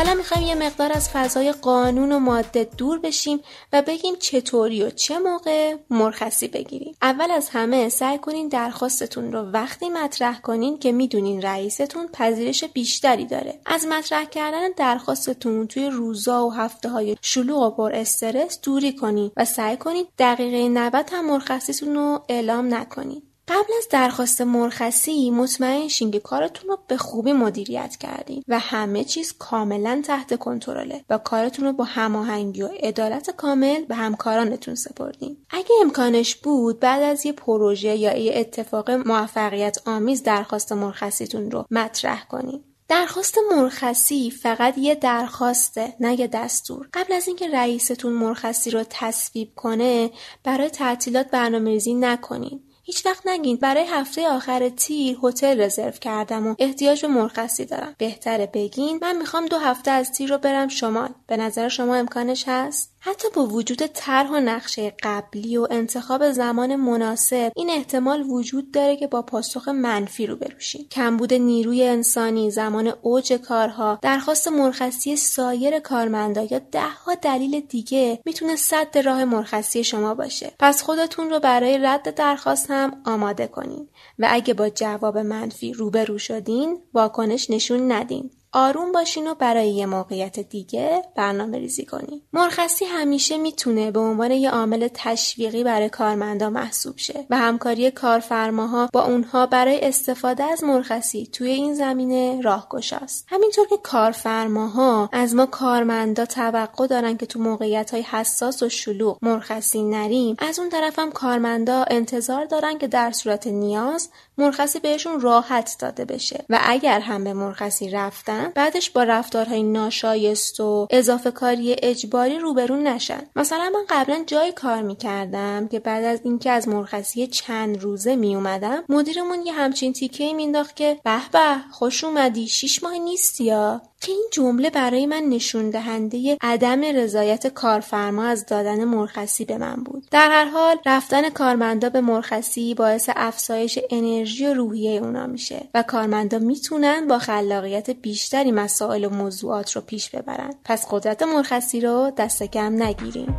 حالا 0.03 0.15
می‌خوایم 0.15 0.47
یه 0.47 0.55
مقدار 0.55 0.91
از 0.93 1.09
فضای 1.09 1.51
قانون 1.51 2.11
و 2.11 2.19
ماده 2.19 2.69
دور 2.77 2.99
بشیم 2.99 3.39
و 3.73 3.81
بگیم 3.81 4.15
چطوری 4.15 4.83
و 4.83 4.89
چه 4.89 5.19
موقع 5.19 5.75
مرخصی 5.89 6.47
بگیریم. 6.47 6.95
اول 7.01 7.31
از 7.31 7.49
همه 7.49 7.89
سعی 7.89 8.17
کنین 8.17 8.47
درخواستتون 8.47 9.31
رو 9.31 9.39
وقتی 9.39 9.89
مطرح 9.89 10.41
کنین 10.41 10.79
که 10.79 10.91
می‌دونین 10.91 11.41
رئیستون 11.41 12.07
پذیرش 12.07 12.63
بیشتری 12.63 13.25
داره. 13.25 13.59
از 13.65 13.85
مطرح 13.85 14.25
کردن 14.25 14.69
درخواستتون 14.77 15.67
توی 15.67 15.89
روزا 15.89 16.47
و 16.47 16.53
هفته 16.53 16.89
های 16.89 17.17
شلوغ 17.21 17.61
و 17.61 17.69
پر 17.69 17.95
استرس 17.95 18.61
دوری 18.61 18.95
کنین 18.95 19.31
و 19.37 19.45
سعی 19.45 19.77
کنین 19.77 20.05
دقیقه 20.19 20.69
90 20.69 21.09
هم 21.11 21.25
مرخصیتون 21.25 21.95
رو 21.95 22.21
اعلام 22.29 22.73
نکنین. 22.73 23.21
قبل 23.47 23.73
از 23.77 23.87
درخواست 23.89 24.41
مرخصی 24.41 25.31
مطمئن 25.31 25.87
شین 25.87 26.11
که 26.11 26.19
کارتون 26.19 26.69
رو 26.69 26.79
به 26.87 26.97
خوبی 26.97 27.33
مدیریت 27.33 27.95
کردین 27.95 28.43
و 28.47 28.59
همه 28.59 29.03
چیز 29.03 29.33
کاملا 29.39 30.01
تحت 30.05 30.39
کنترله 30.39 31.05
و 31.09 31.17
کارتون 31.17 31.65
رو 31.65 31.73
با 31.73 31.83
هماهنگی 31.83 32.61
و 32.61 32.67
عدالت 32.67 33.29
کامل 33.29 33.85
به 33.85 33.95
همکارانتون 33.95 34.75
سپردین. 34.75 35.37
اگه 35.49 35.69
امکانش 35.81 36.35
بود 36.35 36.79
بعد 36.79 37.01
از 37.01 37.25
یه 37.25 37.31
پروژه 37.31 37.95
یا 37.95 38.17
یه 38.17 38.33
اتفاق 38.35 38.91
موفقیت 38.91 39.77
آمیز 39.85 40.23
درخواست 40.23 40.71
مرخصیتون 40.71 41.51
رو 41.51 41.65
مطرح 41.71 42.25
کنین. 42.27 42.63
درخواست 42.87 43.37
مرخصی 43.51 44.31
فقط 44.31 44.77
یه 44.77 44.95
درخواسته 44.95 45.93
نه 45.99 46.19
یه 46.19 46.27
دستور. 46.27 46.89
قبل 46.93 47.13
از 47.13 47.27
اینکه 47.27 47.49
رئیستون 47.49 48.13
مرخصی 48.13 48.71
رو 48.71 48.83
تصویب 48.89 49.55
کنه 49.55 50.11
برای 50.43 50.69
تعطیلات 50.69 51.31
برنامه‌ریزی 51.31 51.93
نکنین. 51.93 52.61
هیچ 52.83 53.05
وقت 53.05 53.27
نگین. 53.27 53.57
برای 53.57 53.85
هفته 53.85 54.27
آخر 54.29 54.69
تیر 54.69 55.17
هتل 55.23 55.61
رزرو 55.61 55.91
کردم 55.91 56.47
و 56.47 56.55
احتیاج 56.59 57.01
به 57.01 57.07
مرخصی 57.07 57.65
دارم. 57.65 57.95
بهتره 57.97 58.49
بگین. 58.53 58.99
من 59.01 59.17
می‌خوام 59.17 59.45
دو 59.45 59.57
هفته 59.57 59.91
از 59.91 60.11
تیر 60.11 60.29
رو 60.29 60.37
برم 60.37 60.67
شمال. 60.67 61.09
به 61.27 61.37
نظر 61.37 61.67
شما 61.67 61.95
امکانش 61.95 62.43
هست؟ 62.47 62.92
حتی 63.05 63.27
با 63.35 63.45
وجود 63.45 63.85
طرح 63.85 64.29
و 64.29 64.39
نقشه 64.39 64.93
قبلی 65.03 65.57
و 65.57 65.67
انتخاب 65.71 66.31
زمان 66.31 66.75
مناسب 66.75 67.51
این 67.55 67.69
احتمال 67.69 68.21
وجود 68.21 68.71
داره 68.71 68.95
که 68.95 69.07
با 69.07 69.21
پاسخ 69.21 69.67
منفی 69.67 70.27
رو 70.27 70.35
بروشیم 70.35 70.87
کمبود 70.91 71.33
نیروی 71.33 71.83
انسانی 71.83 72.51
زمان 72.51 72.93
اوج 73.01 73.33
کارها 73.33 73.99
درخواست 74.01 74.47
مرخصی 74.47 75.15
سایر 75.15 75.79
کارمندا 75.79 76.43
یا 76.51 76.59
دهها 76.59 77.15
دلیل 77.15 77.59
دیگه 77.59 78.19
می‌تونه 78.25 78.55
صد 78.55 78.97
راه 78.97 79.25
مرخصی 79.25 79.83
شما 79.83 80.13
باشه. 80.13 80.51
پس 80.59 80.83
خودتون 80.83 81.29
رو 81.29 81.39
برای 81.39 81.77
رد 81.77 82.15
درخواست 82.15 82.71
هم 82.71 83.01
آماده 83.05 83.47
کنین. 83.47 83.89
و 84.19 84.27
اگه 84.31 84.53
با 84.53 84.69
جواب 84.69 85.17
منفی 85.17 85.73
روبرو 85.73 86.17
شدین 86.17 86.81
واکنش 86.93 87.49
نشون 87.49 87.91
ندین. 87.91 88.31
آروم 88.53 88.91
باشین 88.91 89.27
و 89.27 89.33
برای 89.33 89.69
یه 89.69 89.85
موقعیت 89.85 90.39
دیگه 90.39 91.01
برنامه 91.15 91.57
ریزی 91.57 91.85
کنین. 91.85 92.21
مرخصی 92.33 92.85
همیشه 92.85 93.37
می‌تونه 93.37 93.91
به 93.91 93.99
عنوان 93.99 94.31
یه 94.31 94.51
عامل 94.51 94.87
تشویقی 94.93 95.63
برای 95.63 95.89
کارمندا 95.89 96.49
محسوب 96.49 96.97
شه 96.97 97.25
و 97.29 97.37
همکاری 97.37 97.91
کارفرماها 97.91 98.89
با 98.93 99.03
اونها 99.05 99.45
برای 99.45 99.79
استفاده 99.81 100.43
از 100.43 100.63
مرخصی 100.63 101.29
توی 101.33 101.49
این 101.49 101.73
زمینه 101.73 102.41
راهگشاست. 102.41 103.25
همینطور 103.29 103.67
که 103.67 103.77
کارفرماها 103.83 105.09
از 105.11 105.35
ما 105.35 105.45
کارمندا 105.45 106.25
توقع 106.25 106.87
دارن 106.87 107.17
که 107.17 107.25
تو 107.25 107.39
موقعیت 107.39 107.91
های 107.91 108.01
حساس 108.01 108.63
و 108.63 108.69
شلوغ 108.69 109.17
مرخصی 109.21 109.83
نریم، 109.83 110.35
از 110.39 110.59
اون 110.59 110.69
طرف 110.69 110.99
هم 110.99 111.11
کارمندا 111.11 111.85
انتظار 111.87 112.45
دارن 112.45 112.77
که 112.77 112.87
در 112.87 113.11
صورت 113.11 113.47
نیاز 113.47 114.09
مرخصی 114.37 114.79
بهشون 114.79 115.19
راحت 115.19 115.75
داده 115.79 116.05
بشه 116.05 116.45
و 116.49 116.59
اگر 116.63 116.99
هم 116.99 117.23
به 117.23 117.33
مرخصی 117.33 117.89
رفتن 117.89 118.42
بعدش 118.55 118.89
با 118.89 119.03
رفتارهای 119.03 119.63
ناشایست 119.63 120.59
و 120.59 120.87
اضافه 120.89 121.31
کاری 121.31 121.75
اجباری 121.83 122.39
روبرون 122.39 122.87
نشن. 122.87 123.21
مثلا 123.35 123.71
من 123.73 123.85
قبلا 123.89 124.23
جای 124.27 124.51
کار 124.51 124.81
می‌کردم 124.81 125.67
که 125.67 125.79
بعد 125.79 126.03
از 126.03 126.19
اینکه 126.23 126.51
از 126.51 126.67
مرخصی 126.67 127.27
چند 127.27 127.81
روزه 127.81 128.15
میومدم 128.15 128.83
مدیرمون 128.89 129.45
یه 129.45 129.53
همچین 129.53 129.93
تیکه 129.93 130.33
مینداخت 130.33 130.75
که 130.75 130.99
به 131.03 131.29
به 131.31 131.55
خوش 131.71 132.03
اومدی 132.03 132.47
شیش 132.47 132.83
ماه 132.83 132.97
نیستی 132.97 133.43
یا؟ 133.43 133.81
که 134.03 134.11
این 134.11 134.27
جمله 134.31 134.69
برای 134.69 135.05
من 135.05 135.23
نشون 135.23 135.69
دهنده 135.69 136.37
عدم 136.41 136.81
رضایت 136.83 137.47
کارفرما 137.47 138.23
از 138.23 138.45
دادن 138.45 138.83
مرخصی 138.83 139.45
به 139.45 139.57
من 139.57 139.75
بود. 139.75 140.07
در 140.11 140.29
هر 140.31 140.45
حال 140.45 140.77
رفتن 140.85 141.29
کارمندا 141.29 141.89
به 141.89 142.01
مرخصی 142.01 142.73
باعث 142.73 143.09
افزایش 143.15 143.79
انرژی 143.89 144.45
و 144.45 144.53
روحیه 144.53 145.01
اونا 145.01 145.27
میشه 145.27 145.67
و 145.73 145.83
کارمندا 145.83 146.39
می‌تونن 146.39 147.07
با 147.07 147.19
خلاقیت 147.19 147.89
بیشتری 147.89 148.51
مسائل 148.51 149.05
و 149.05 149.09
موضوعات 149.09 149.71
رو 149.71 149.81
پیش 149.81 150.09
ببرن. 150.09 150.53
پس 150.65 150.87
قدرت 150.91 151.23
مرخصی 151.23 151.81
رو 151.81 152.11
دست 152.17 152.43
کم 152.43 152.83
نگیریم. 152.83 153.35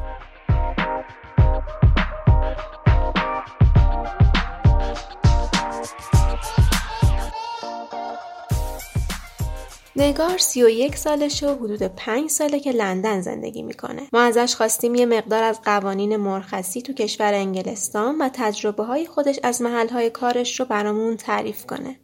نگار 9.96 10.38
سی 10.38 10.62
و 10.62 10.68
یک 10.68 10.96
سالشه 10.96 11.48
و 11.48 11.54
حدود 11.64 11.82
پنج 11.82 12.30
ساله 12.30 12.60
که 12.60 12.72
لندن 12.72 13.20
زندگی 13.20 13.62
می‌کنه. 13.62 14.02
ما 14.12 14.20
ازش 14.20 14.54
خواستیم 14.54 14.94
یه 14.94 15.06
مقدار 15.06 15.42
از 15.42 15.62
قوانین 15.62 16.16
مرخصی 16.16 16.82
تو 16.82 16.92
کشور 16.92 17.34
انگلستان 17.34 18.18
و 18.18 18.28
تجربه 18.32 18.84
های 18.84 19.06
خودش 19.06 19.38
از 19.42 19.62
محل 19.62 19.88
های 19.88 20.10
کارش 20.10 20.60
رو 20.60 20.66
برامون 20.66 21.16
تعریف 21.16 21.66
کنه. 21.66 21.96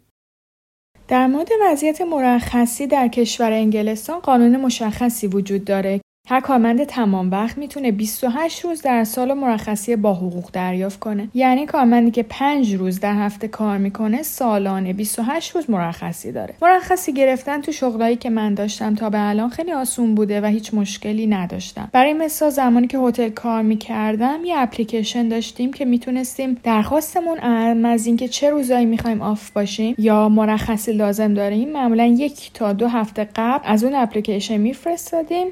در 1.09 1.27
مورد 1.27 1.49
وضعیت 1.63 2.01
مرخصی 2.01 2.87
در 2.87 3.09
کشور 3.09 3.53
انگلستان 3.53 4.21
قانون 4.21 4.57
مشخصی 4.57 5.27
وجود 5.27 5.65
داره 5.65 6.01
هر 6.31 6.41
کارمند 6.41 6.85
تمام 6.85 7.31
وقت 7.31 7.59
می‌تونه 7.59 7.93
28 7.93 8.65
روز 8.65 8.83
در 8.83 9.05
سال 9.05 9.35
مرخصی 9.35 9.97
با 9.97 10.15
حقوق 10.15 10.51
دریافت 10.53 10.99
کنه. 10.99 11.29
یعنی 11.35 11.67
کارمندی 11.67 12.11
که 12.11 12.23
5 12.23 12.75
روز 12.75 13.01
در 13.01 13.15
هفته 13.15 13.49
کار 13.49 13.79
می‌کنه 13.79 14.23
سالانه 14.23 14.93
28 14.93 15.57
روز 15.57 15.71
مرخصی 15.71 16.33
داره. 16.33 16.55
مرخصی 16.63 17.13
گرفتن 17.13 17.61
تو 17.61 17.73
شغلایی 17.73 18.17
که 18.17 18.31
من 18.31 18.55
داشتم 18.55 18.95
تا 18.95 19.11
به 19.11 19.29
الان 19.29 19.49
خیلی 19.49 19.73
آسون 19.73 20.15
بوده 20.15 20.41
و 20.41 20.47
هیچ 20.47 20.75
مشکلی 20.75 21.27
نداشتم. 21.27 21.89
برای 21.93 22.13
مثال 22.13 22.51
زمانی 22.51 22.87
که 22.87 22.99
هتل 22.99 23.29
کار 23.29 23.63
می‌کردم 23.63 24.39
یه 24.45 24.55
اپلیکیشن 24.59 25.29
داشتیم 25.29 25.73
که 25.73 25.85
می‌تونستیم 25.85 26.57
درخواستمون 26.63 27.39
از 27.85 28.07
اینکه 28.07 28.29
چه 28.29 28.51
روزایی 28.51 28.87
می‌خوایم 28.87 29.23
آف 29.23 29.51
باشیم 29.51 29.95
یا 29.99 30.29
مرخصی 30.29 30.93
لازم 30.93 31.35
داریم 31.35 31.73
معمولا 31.73 32.05
یک 32.07 32.51
تا 32.55 32.73
دو 32.73 32.89
هفته 32.89 33.29
قبل 33.37 33.65
از 33.65 33.85
اون 33.85 33.95
اپلیکیشن 33.95 34.57
میفرستادیم 34.57 35.47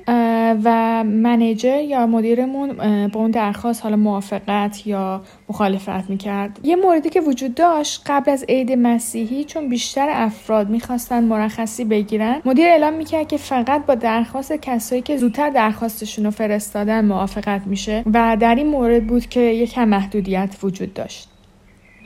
و 0.65 0.68
منیجر 1.03 1.83
یا 1.83 2.07
مدیرمون 2.07 2.73
با 3.09 3.21
اون 3.21 3.31
درخواست 3.31 3.83
حالا 3.83 3.97
موافقت 3.97 4.87
یا 4.87 5.23
مخالفت 5.49 6.11
می‌کرد. 6.11 6.61
یه 6.63 6.77
موردی 6.77 7.09
که 7.09 7.21
وجود 7.21 7.55
داشت 7.55 8.03
قبل 8.07 8.31
از 8.31 8.45
عید 8.49 8.73
مسیحی 8.73 9.45
چون 9.45 9.69
بیشتر 9.69 10.09
افراد 10.11 10.71
می‌خواستن 10.71 11.25
مرخصی 11.25 11.85
بگیرن 11.85 12.41
مدیر 12.45 12.67
اعلام 12.69 12.95
می‌کرد 12.95 13.29
که 13.29 13.37
فقط 13.37 13.87
با 13.87 13.95
درخواست 13.95 14.53
کسایی 14.53 15.03
که 15.03 15.17
زودتر 15.17 15.51
درخواستشون 15.51 16.25
رو 16.25 16.31
فرستادن 16.31 17.05
موافقت 17.05 17.67
میشه 17.67 18.03
و 18.15 18.37
در 18.41 18.55
این 18.55 18.67
مورد 18.67 19.07
بود 19.07 19.27
که 19.27 19.41
یکم 19.41 19.89
محدودیت 19.89 20.57
وجود 20.63 20.95
داشت. 20.95 21.29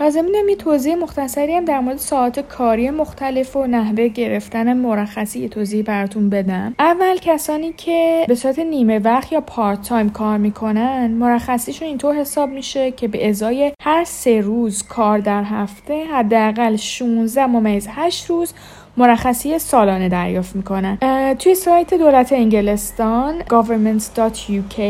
لازم 0.01 0.25
اینم 0.25 0.49
یه 0.49 0.57
توضیح 0.57 0.95
مختصری 0.95 1.55
هم 1.55 1.65
در 1.65 1.81
مورد 1.81 1.97
ساعت 1.97 2.41
کاری 2.41 2.91
مختلف 2.91 3.57
و 3.57 3.67
نحوه 3.67 4.09
گرفتن 4.09 4.73
مرخصی 4.73 5.41
یه 5.41 5.49
توضیح 5.49 5.83
براتون 5.83 6.31
بدم. 6.31 6.75
اول 6.79 7.17
کسانی 7.21 7.73
که 7.73 8.25
به 8.29 8.35
صورت 8.35 8.59
نیمه 8.59 8.99
وقت 8.99 9.33
یا 9.33 9.41
پارت 9.41 9.83
تایم 9.83 10.11
کار 10.11 10.39
می‌کنن 10.39 11.11
مرخصیشون 11.11 11.89
اینطور 11.89 12.15
حساب 12.15 12.51
میشه 12.51 12.91
که 12.91 13.09
به 13.09 13.29
ازای 13.29 13.73
هر 13.83 14.05
سه 14.05 14.41
روز 14.41 14.83
کار 14.83 15.19
در 15.19 15.43
هفته 15.43 16.05
حداقل 16.05 16.77
16 16.77 17.47
ممیز 17.47 17.89
8 17.91 18.27
روز 18.27 18.55
مرخصی 18.97 19.59
سالانه 19.59 20.09
دریافت 20.09 20.57
می‌کنن. 20.57 20.99
توی 21.39 21.55
سایت 21.55 21.95
دولت 21.95 22.33
انگلستان 22.33 23.41
government.uk 23.41 24.81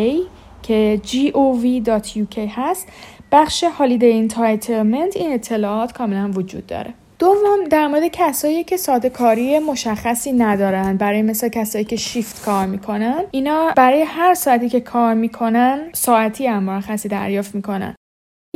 که 0.62 1.00
gov.uk 1.04 2.38
هست 2.56 2.88
بخش 3.33 3.65
holiday 3.64 4.07
entitlement 4.07 5.16
این 5.17 5.33
اطلاعات 5.33 5.93
کاملا 5.93 6.31
وجود 6.35 6.67
داره. 6.67 6.95
دوم 7.19 7.65
در 7.71 7.89
مورد 7.89 8.07
کسایی 8.07 8.65
که 8.65 8.77
ساعت 8.76 9.11
کاری 9.11 9.59
مشخصی 9.59 10.33
ندارن 10.33 10.97
برای 10.97 11.23
مثل 11.23 11.49
کسایی 11.49 11.85
که 11.85 11.97
شیفت 11.97 12.45
کار 12.45 12.67
می‌کنن 12.67 13.25
اینا 13.31 13.73
برای 13.77 14.03
هر 14.03 14.35
ساعتی 14.35 14.69
که 14.69 14.81
کار 14.81 15.15
می‌کنن 15.15 15.81
ساعتی 15.93 16.47
هم 16.47 16.62
مرخصی 16.62 17.09
دریافت 17.09 17.55
می‌کنن. 17.55 17.95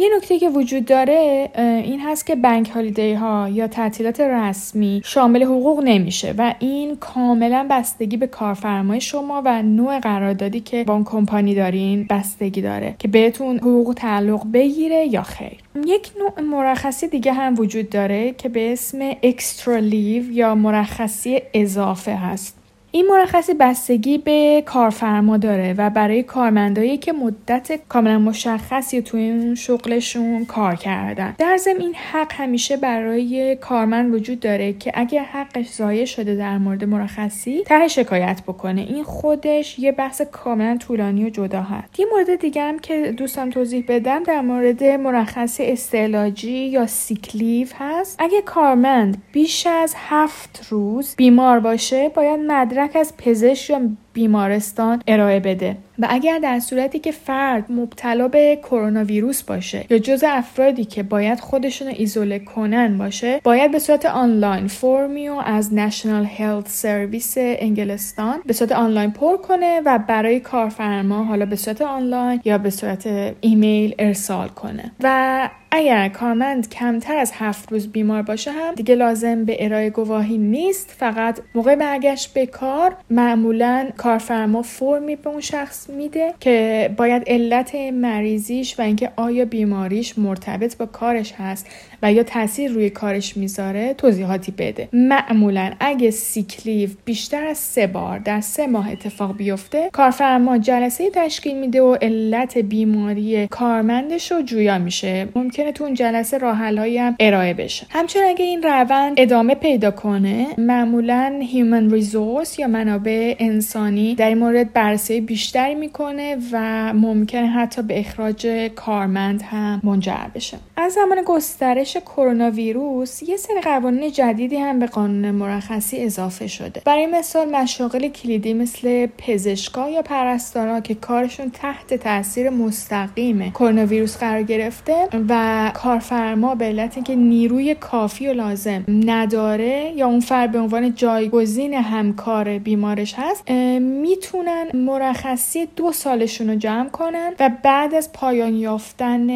یه 0.00 0.08
نکته 0.16 0.38
که 0.38 0.48
وجود 0.48 0.84
داره 0.84 1.50
این 1.84 2.00
هست 2.00 2.26
که 2.26 2.36
bank 2.36 2.70
holiday 2.70 3.14
ها 3.14 3.48
یا 3.48 3.68
تعطیلات 3.68 4.20
رسمی 4.20 5.02
شامل 5.04 5.42
حقوق 5.42 5.82
نمیشه 5.84 6.34
و 6.38 6.54
این 6.58 6.96
کاملا 6.96 7.66
بستگی 7.70 8.16
به 8.16 8.26
کارفرمای 8.26 9.00
شما 9.00 9.42
و 9.44 9.62
نوع 9.62 9.98
قراردادی 9.98 10.60
که 10.60 10.84
با 10.84 10.94
اون 10.94 11.04
کمپانی 11.04 11.54
دارین 11.54 12.06
بستگی 12.10 12.62
داره 12.62 12.94
که 12.98 13.08
بهتون 13.08 13.58
حقوق 13.58 13.94
تعلق 13.94 14.46
بگیره 14.52 15.06
یا 15.06 15.22
خیر. 15.22 15.58
یک 15.86 16.12
نوع 16.18 16.40
مرخصی 16.40 17.08
دیگه 17.08 17.32
هم 17.32 17.54
وجود 17.58 17.90
داره 17.90 18.32
که 18.32 18.48
به 18.48 18.72
اسم 18.72 18.98
اکسترا 19.22 19.76
لیو 19.76 20.30
یا 20.30 20.54
مرخصی 20.54 21.42
اضافه 21.54 22.14
هست. 22.14 22.55
این 22.96 23.06
مرخصی 23.06 23.54
بستگی 23.54 24.18
به 24.18 24.62
کارفرما 24.66 25.36
داره 25.36 25.74
و 25.78 25.90
برای 25.90 26.22
کارمندایی 26.22 26.96
که 26.98 27.12
مدت 27.12 27.80
کاملا 27.88 28.18
مشخصی 28.18 29.02
توی 29.02 29.30
اون 29.30 29.54
شغلشون 29.54 30.44
کار 30.44 30.74
کردن. 30.74 31.34
در 31.38 31.56
ضمن 31.56 31.80
این 31.80 31.94
حق 31.94 32.32
همیشه 32.32 32.76
برای 32.76 33.56
کارمند 33.56 34.14
وجود 34.14 34.40
داره 34.40 34.72
که 34.72 34.92
اگر 34.94 35.22
حقش 35.22 35.68
ضایع 35.68 36.04
شده 36.04 36.34
در 36.34 36.58
مورد 36.58 36.84
مرخصی 36.84 37.62
ته 37.64 37.88
شکایت 37.88 38.42
بکنه. 38.42 38.80
این 38.80 39.04
خودش 39.04 39.78
یه 39.78 39.92
بحث 39.92 40.22
کاملا 40.22 40.76
طولانی 40.76 41.24
و 41.24 41.30
جدا 41.30 41.62
هست. 41.62 42.00
یه 42.00 42.06
مورد 42.12 42.34
دیگه 42.34 42.62
هم 42.62 42.78
که 42.78 43.12
دوستم 43.12 43.50
توضیح 43.50 43.84
بدم 43.88 44.22
در 44.22 44.40
مورد 44.40 44.84
مرخصی 44.84 45.64
استعلاجی 45.66 46.66
یا 46.66 46.86
سیکلیف 46.86 47.72
هست. 47.78 48.16
اگه 48.18 48.42
کارمند 48.42 49.22
بیش 49.32 49.66
از 49.66 49.94
هفت 49.96 50.66
روز 50.70 51.14
بیمار 51.16 51.60
باشه 51.60 52.08
باید 52.08 52.40
مدرک 52.40 52.85
از 52.94 53.16
پزشک 53.16 53.70
یا 53.70 53.80
بیمارستان 54.16 55.02
ارائه 55.06 55.40
بده 55.40 55.76
و 55.98 56.06
اگر 56.10 56.38
در 56.38 56.60
صورتی 56.60 56.98
که 56.98 57.12
فرد 57.12 57.72
مبتلا 57.72 58.28
به 58.28 58.58
کرونا 58.62 59.04
ویروس 59.04 59.42
باشه 59.42 59.84
یا 59.90 59.98
جز 59.98 60.24
افرادی 60.26 60.84
که 60.84 61.02
باید 61.02 61.40
خودشون 61.40 61.88
رو 61.88 61.94
ایزوله 61.96 62.38
کنن 62.38 62.98
باشه 62.98 63.40
باید 63.44 63.72
به 63.72 63.78
صورت 63.78 64.06
آنلاین 64.06 64.66
فرمیو 64.66 65.32
از 65.32 65.74
نشنال 65.74 66.24
هلت 66.24 66.68
سرویس 66.68 67.34
انگلستان 67.38 68.38
به 68.46 68.52
صورت 68.52 68.72
آنلاین 68.72 69.10
پر 69.10 69.36
کنه 69.36 69.80
و 69.84 69.98
برای 69.98 70.40
کارفرما 70.40 71.24
حالا 71.24 71.46
به 71.46 71.56
صورت 71.56 71.82
آنلاین 71.82 72.40
یا 72.44 72.58
به 72.58 72.70
صورت 72.70 73.08
ایمیل 73.40 73.94
ارسال 73.98 74.48
کنه. 74.48 74.92
و 75.02 75.48
اگر 75.70 76.08
کارمند 76.08 76.68
کمتر 76.68 77.16
از 77.16 77.32
هفت 77.34 77.72
روز 77.72 77.92
بیمار 77.92 78.22
باشه 78.22 78.52
هم 78.52 78.74
دیگه 78.74 78.94
لازم 78.94 79.44
به 79.44 79.64
ارائه 79.64 79.90
گواهی 79.90 80.38
نیست 80.38 80.94
فقط 80.98 81.40
موقع 81.54 81.74
برگشت 81.74 82.34
به 82.34 82.46
کار 82.46 82.96
معمولا 83.10 83.88
کارفرما 84.06 84.62
فرمی 84.62 85.16
به 85.16 85.30
اون 85.30 85.40
شخص 85.40 85.90
میده 85.90 86.34
که 86.40 86.90
باید 86.96 87.22
علت 87.26 87.74
مریضیش 87.74 88.78
و 88.78 88.82
اینکه 88.82 89.12
آیا 89.16 89.44
بیماریش 89.44 90.18
مرتبط 90.18 90.76
با 90.76 90.86
کارش 90.86 91.32
هست. 91.32 91.66
و 92.02 92.12
یا 92.12 92.22
تاثیر 92.22 92.70
روی 92.70 92.90
کارش 92.90 93.36
می‌ذاره 93.36 93.94
توضیحاتی 93.94 94.52
بده. 94.58 94.88
معمولا 94.92 95.72
اگه 95.80 96.10
sick 96.10 96.46
leave 96.46 96.90
بیشتر 97.04 97.44
از 97.46 97.58
سه 97.58 97.86
بار 97.86 98.18
در 98.18 98.40
سه 98.40 98.66
ماه 98.66 98.90
اتفاق 98.90 99.36
بیفته 99.36 99.90
کارفرما 99.92 100.58
جلسه 100.58 101.10
تشکیل 101.10 101.58
میده 101.58 101.82
و 101.82 101.96
علت 102.02 102.58
بیماری 102.58 103.46
کارمندش 103.46 104.32
رو 104.32 104.42
جویا 104.42 104.78
میشه. 104.78 105.28
ممکنه 105.34 105.72
تو 105.72 105.84
اون 105.84 105.94
جلسه 105.94 106.38
راه 106.38 106.56
حل 106.56 107.16
ارائه 107.20 107.54
بشه. 107.54 107.86
همچنین 107.90 108.24
اگه 108.28 108.44
این 108.44 108.62
روند 108.62 109.14
ادامه 109.20 109.54
پیدا 109.54 109.90
کنه 109.90 110.46
معمولا 110.58 111.40
human 111.42 111.90
resource 111.90 112.58
یا 112.58 112.66
منابع 112.66 113.34
انسانی 113.38 114.14
در 114.14 114.28
این 114.28 114.38
مورد 114.38 114.72
بررسی 114.72 115.20
بیشتری 115.20 115.74
می‌کنه 115.74 116.36
و 116.52 116.92
ممکنه 116.94 117.46
حتی 117.46 117.82
به 117.82 118.00
اخراج 118.00 118.46
کارمند 118.74 119.42
هم 119.42 119.80
منجر 119.84 120.26
بشه. 120.34 120.56
از 120.76 120.92
زمان 120.92 121.18
گسترش 121.26 121.85
کرونا 121.94 122.50
ویروس 122.50 123.22
یه 123.22 123.36
سری 123.36 123.60
قوانین 123.60 124.10
جدیدی 124.10 124.56
هم 124.56 124.78
به 124.78 124.86
قانون 124.86 125.30
مرخصی 125.30 125.98
اضافه 126.04 126.46
شده. 126.46 126.82
برای 126.84 127.06
مثال 127.06 127.56
مشاغل 127.56 128.08
کلیدی 128.08 128.54
مثل 128.54 129.06
پزشکا 129.18 129.90
یا 129.90 130.02
پرستارا 130.02 130.80
که 130.80 130.94
کارشون 130.94 131.50
تحت 131.50 131.94
تاثیر 131.94 132.50
مستقیم 132.50 133.50
کرونا 133.50 133.86
ویروس 133.86 134.16
قرار 134.16 134.42
گرفته 134.42 135.08
و 135.28 135.70
کارفرما 135.74 136.54
به 136.54 136.64
علت 136.64 136.94
اینکه 136.94 137.14
نیروی 137.14 137.74
کافی 137.74 138.28
و 138.28 138.32
لازم 138.32 138.84
نداره 138.88 139.92
یا 139.96 140.06
اون 140.06 140.20
فرد 140.20 140.52
به 140.52 140.58
عنوان 140.58 140.94
جایگزین 140.94 141.74
همکار 141.74 142.58
بیمارش 142.58 143.14
هست 143.16 143.50
می‌تونن 143.80 144.66
مرخصی 144.74 145.66
دو 145.76 145.92
سالشون 145.92 146.50
رو 146.50 146.56
جمع 146.56 146.88
کنن 146.88 147.32
و 147.40 147.50
بعد 147.62 147.94
از 147.94 148.12
پایان 148.12 148.54
یافتن 148.54 149.30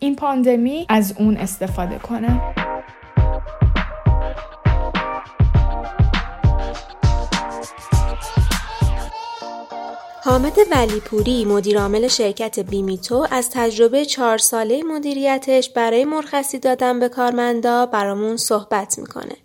این 0.00 0.16
پاندمی 0.16 0.86
از 0.88 1.14
اون 1.18 1.36
استفاده 1.36 1.93
کنن 1.98 2.40
حامد 10.24 10.58
ولیپوری 10.72 11.44
مدیرعامل 11.44 12.08
شرکت 12.08 12.60
بیمیتو 12.60 13.26
از 13.30 13.50
تجربه 13.52 14.04
چهار 14.04 14.38
ساله 14.38 14.82
مدیریتش 14.82 15.70
برای 15.70 16.04
مرخصی 16.04 16.58
دادن 16.58 17.00
به 17.00 17.08
کارمندا 17.08 17.86
برامون 17.86 18.36
صحبت 18.36 18.98
می‌کنه. 18.98 19.36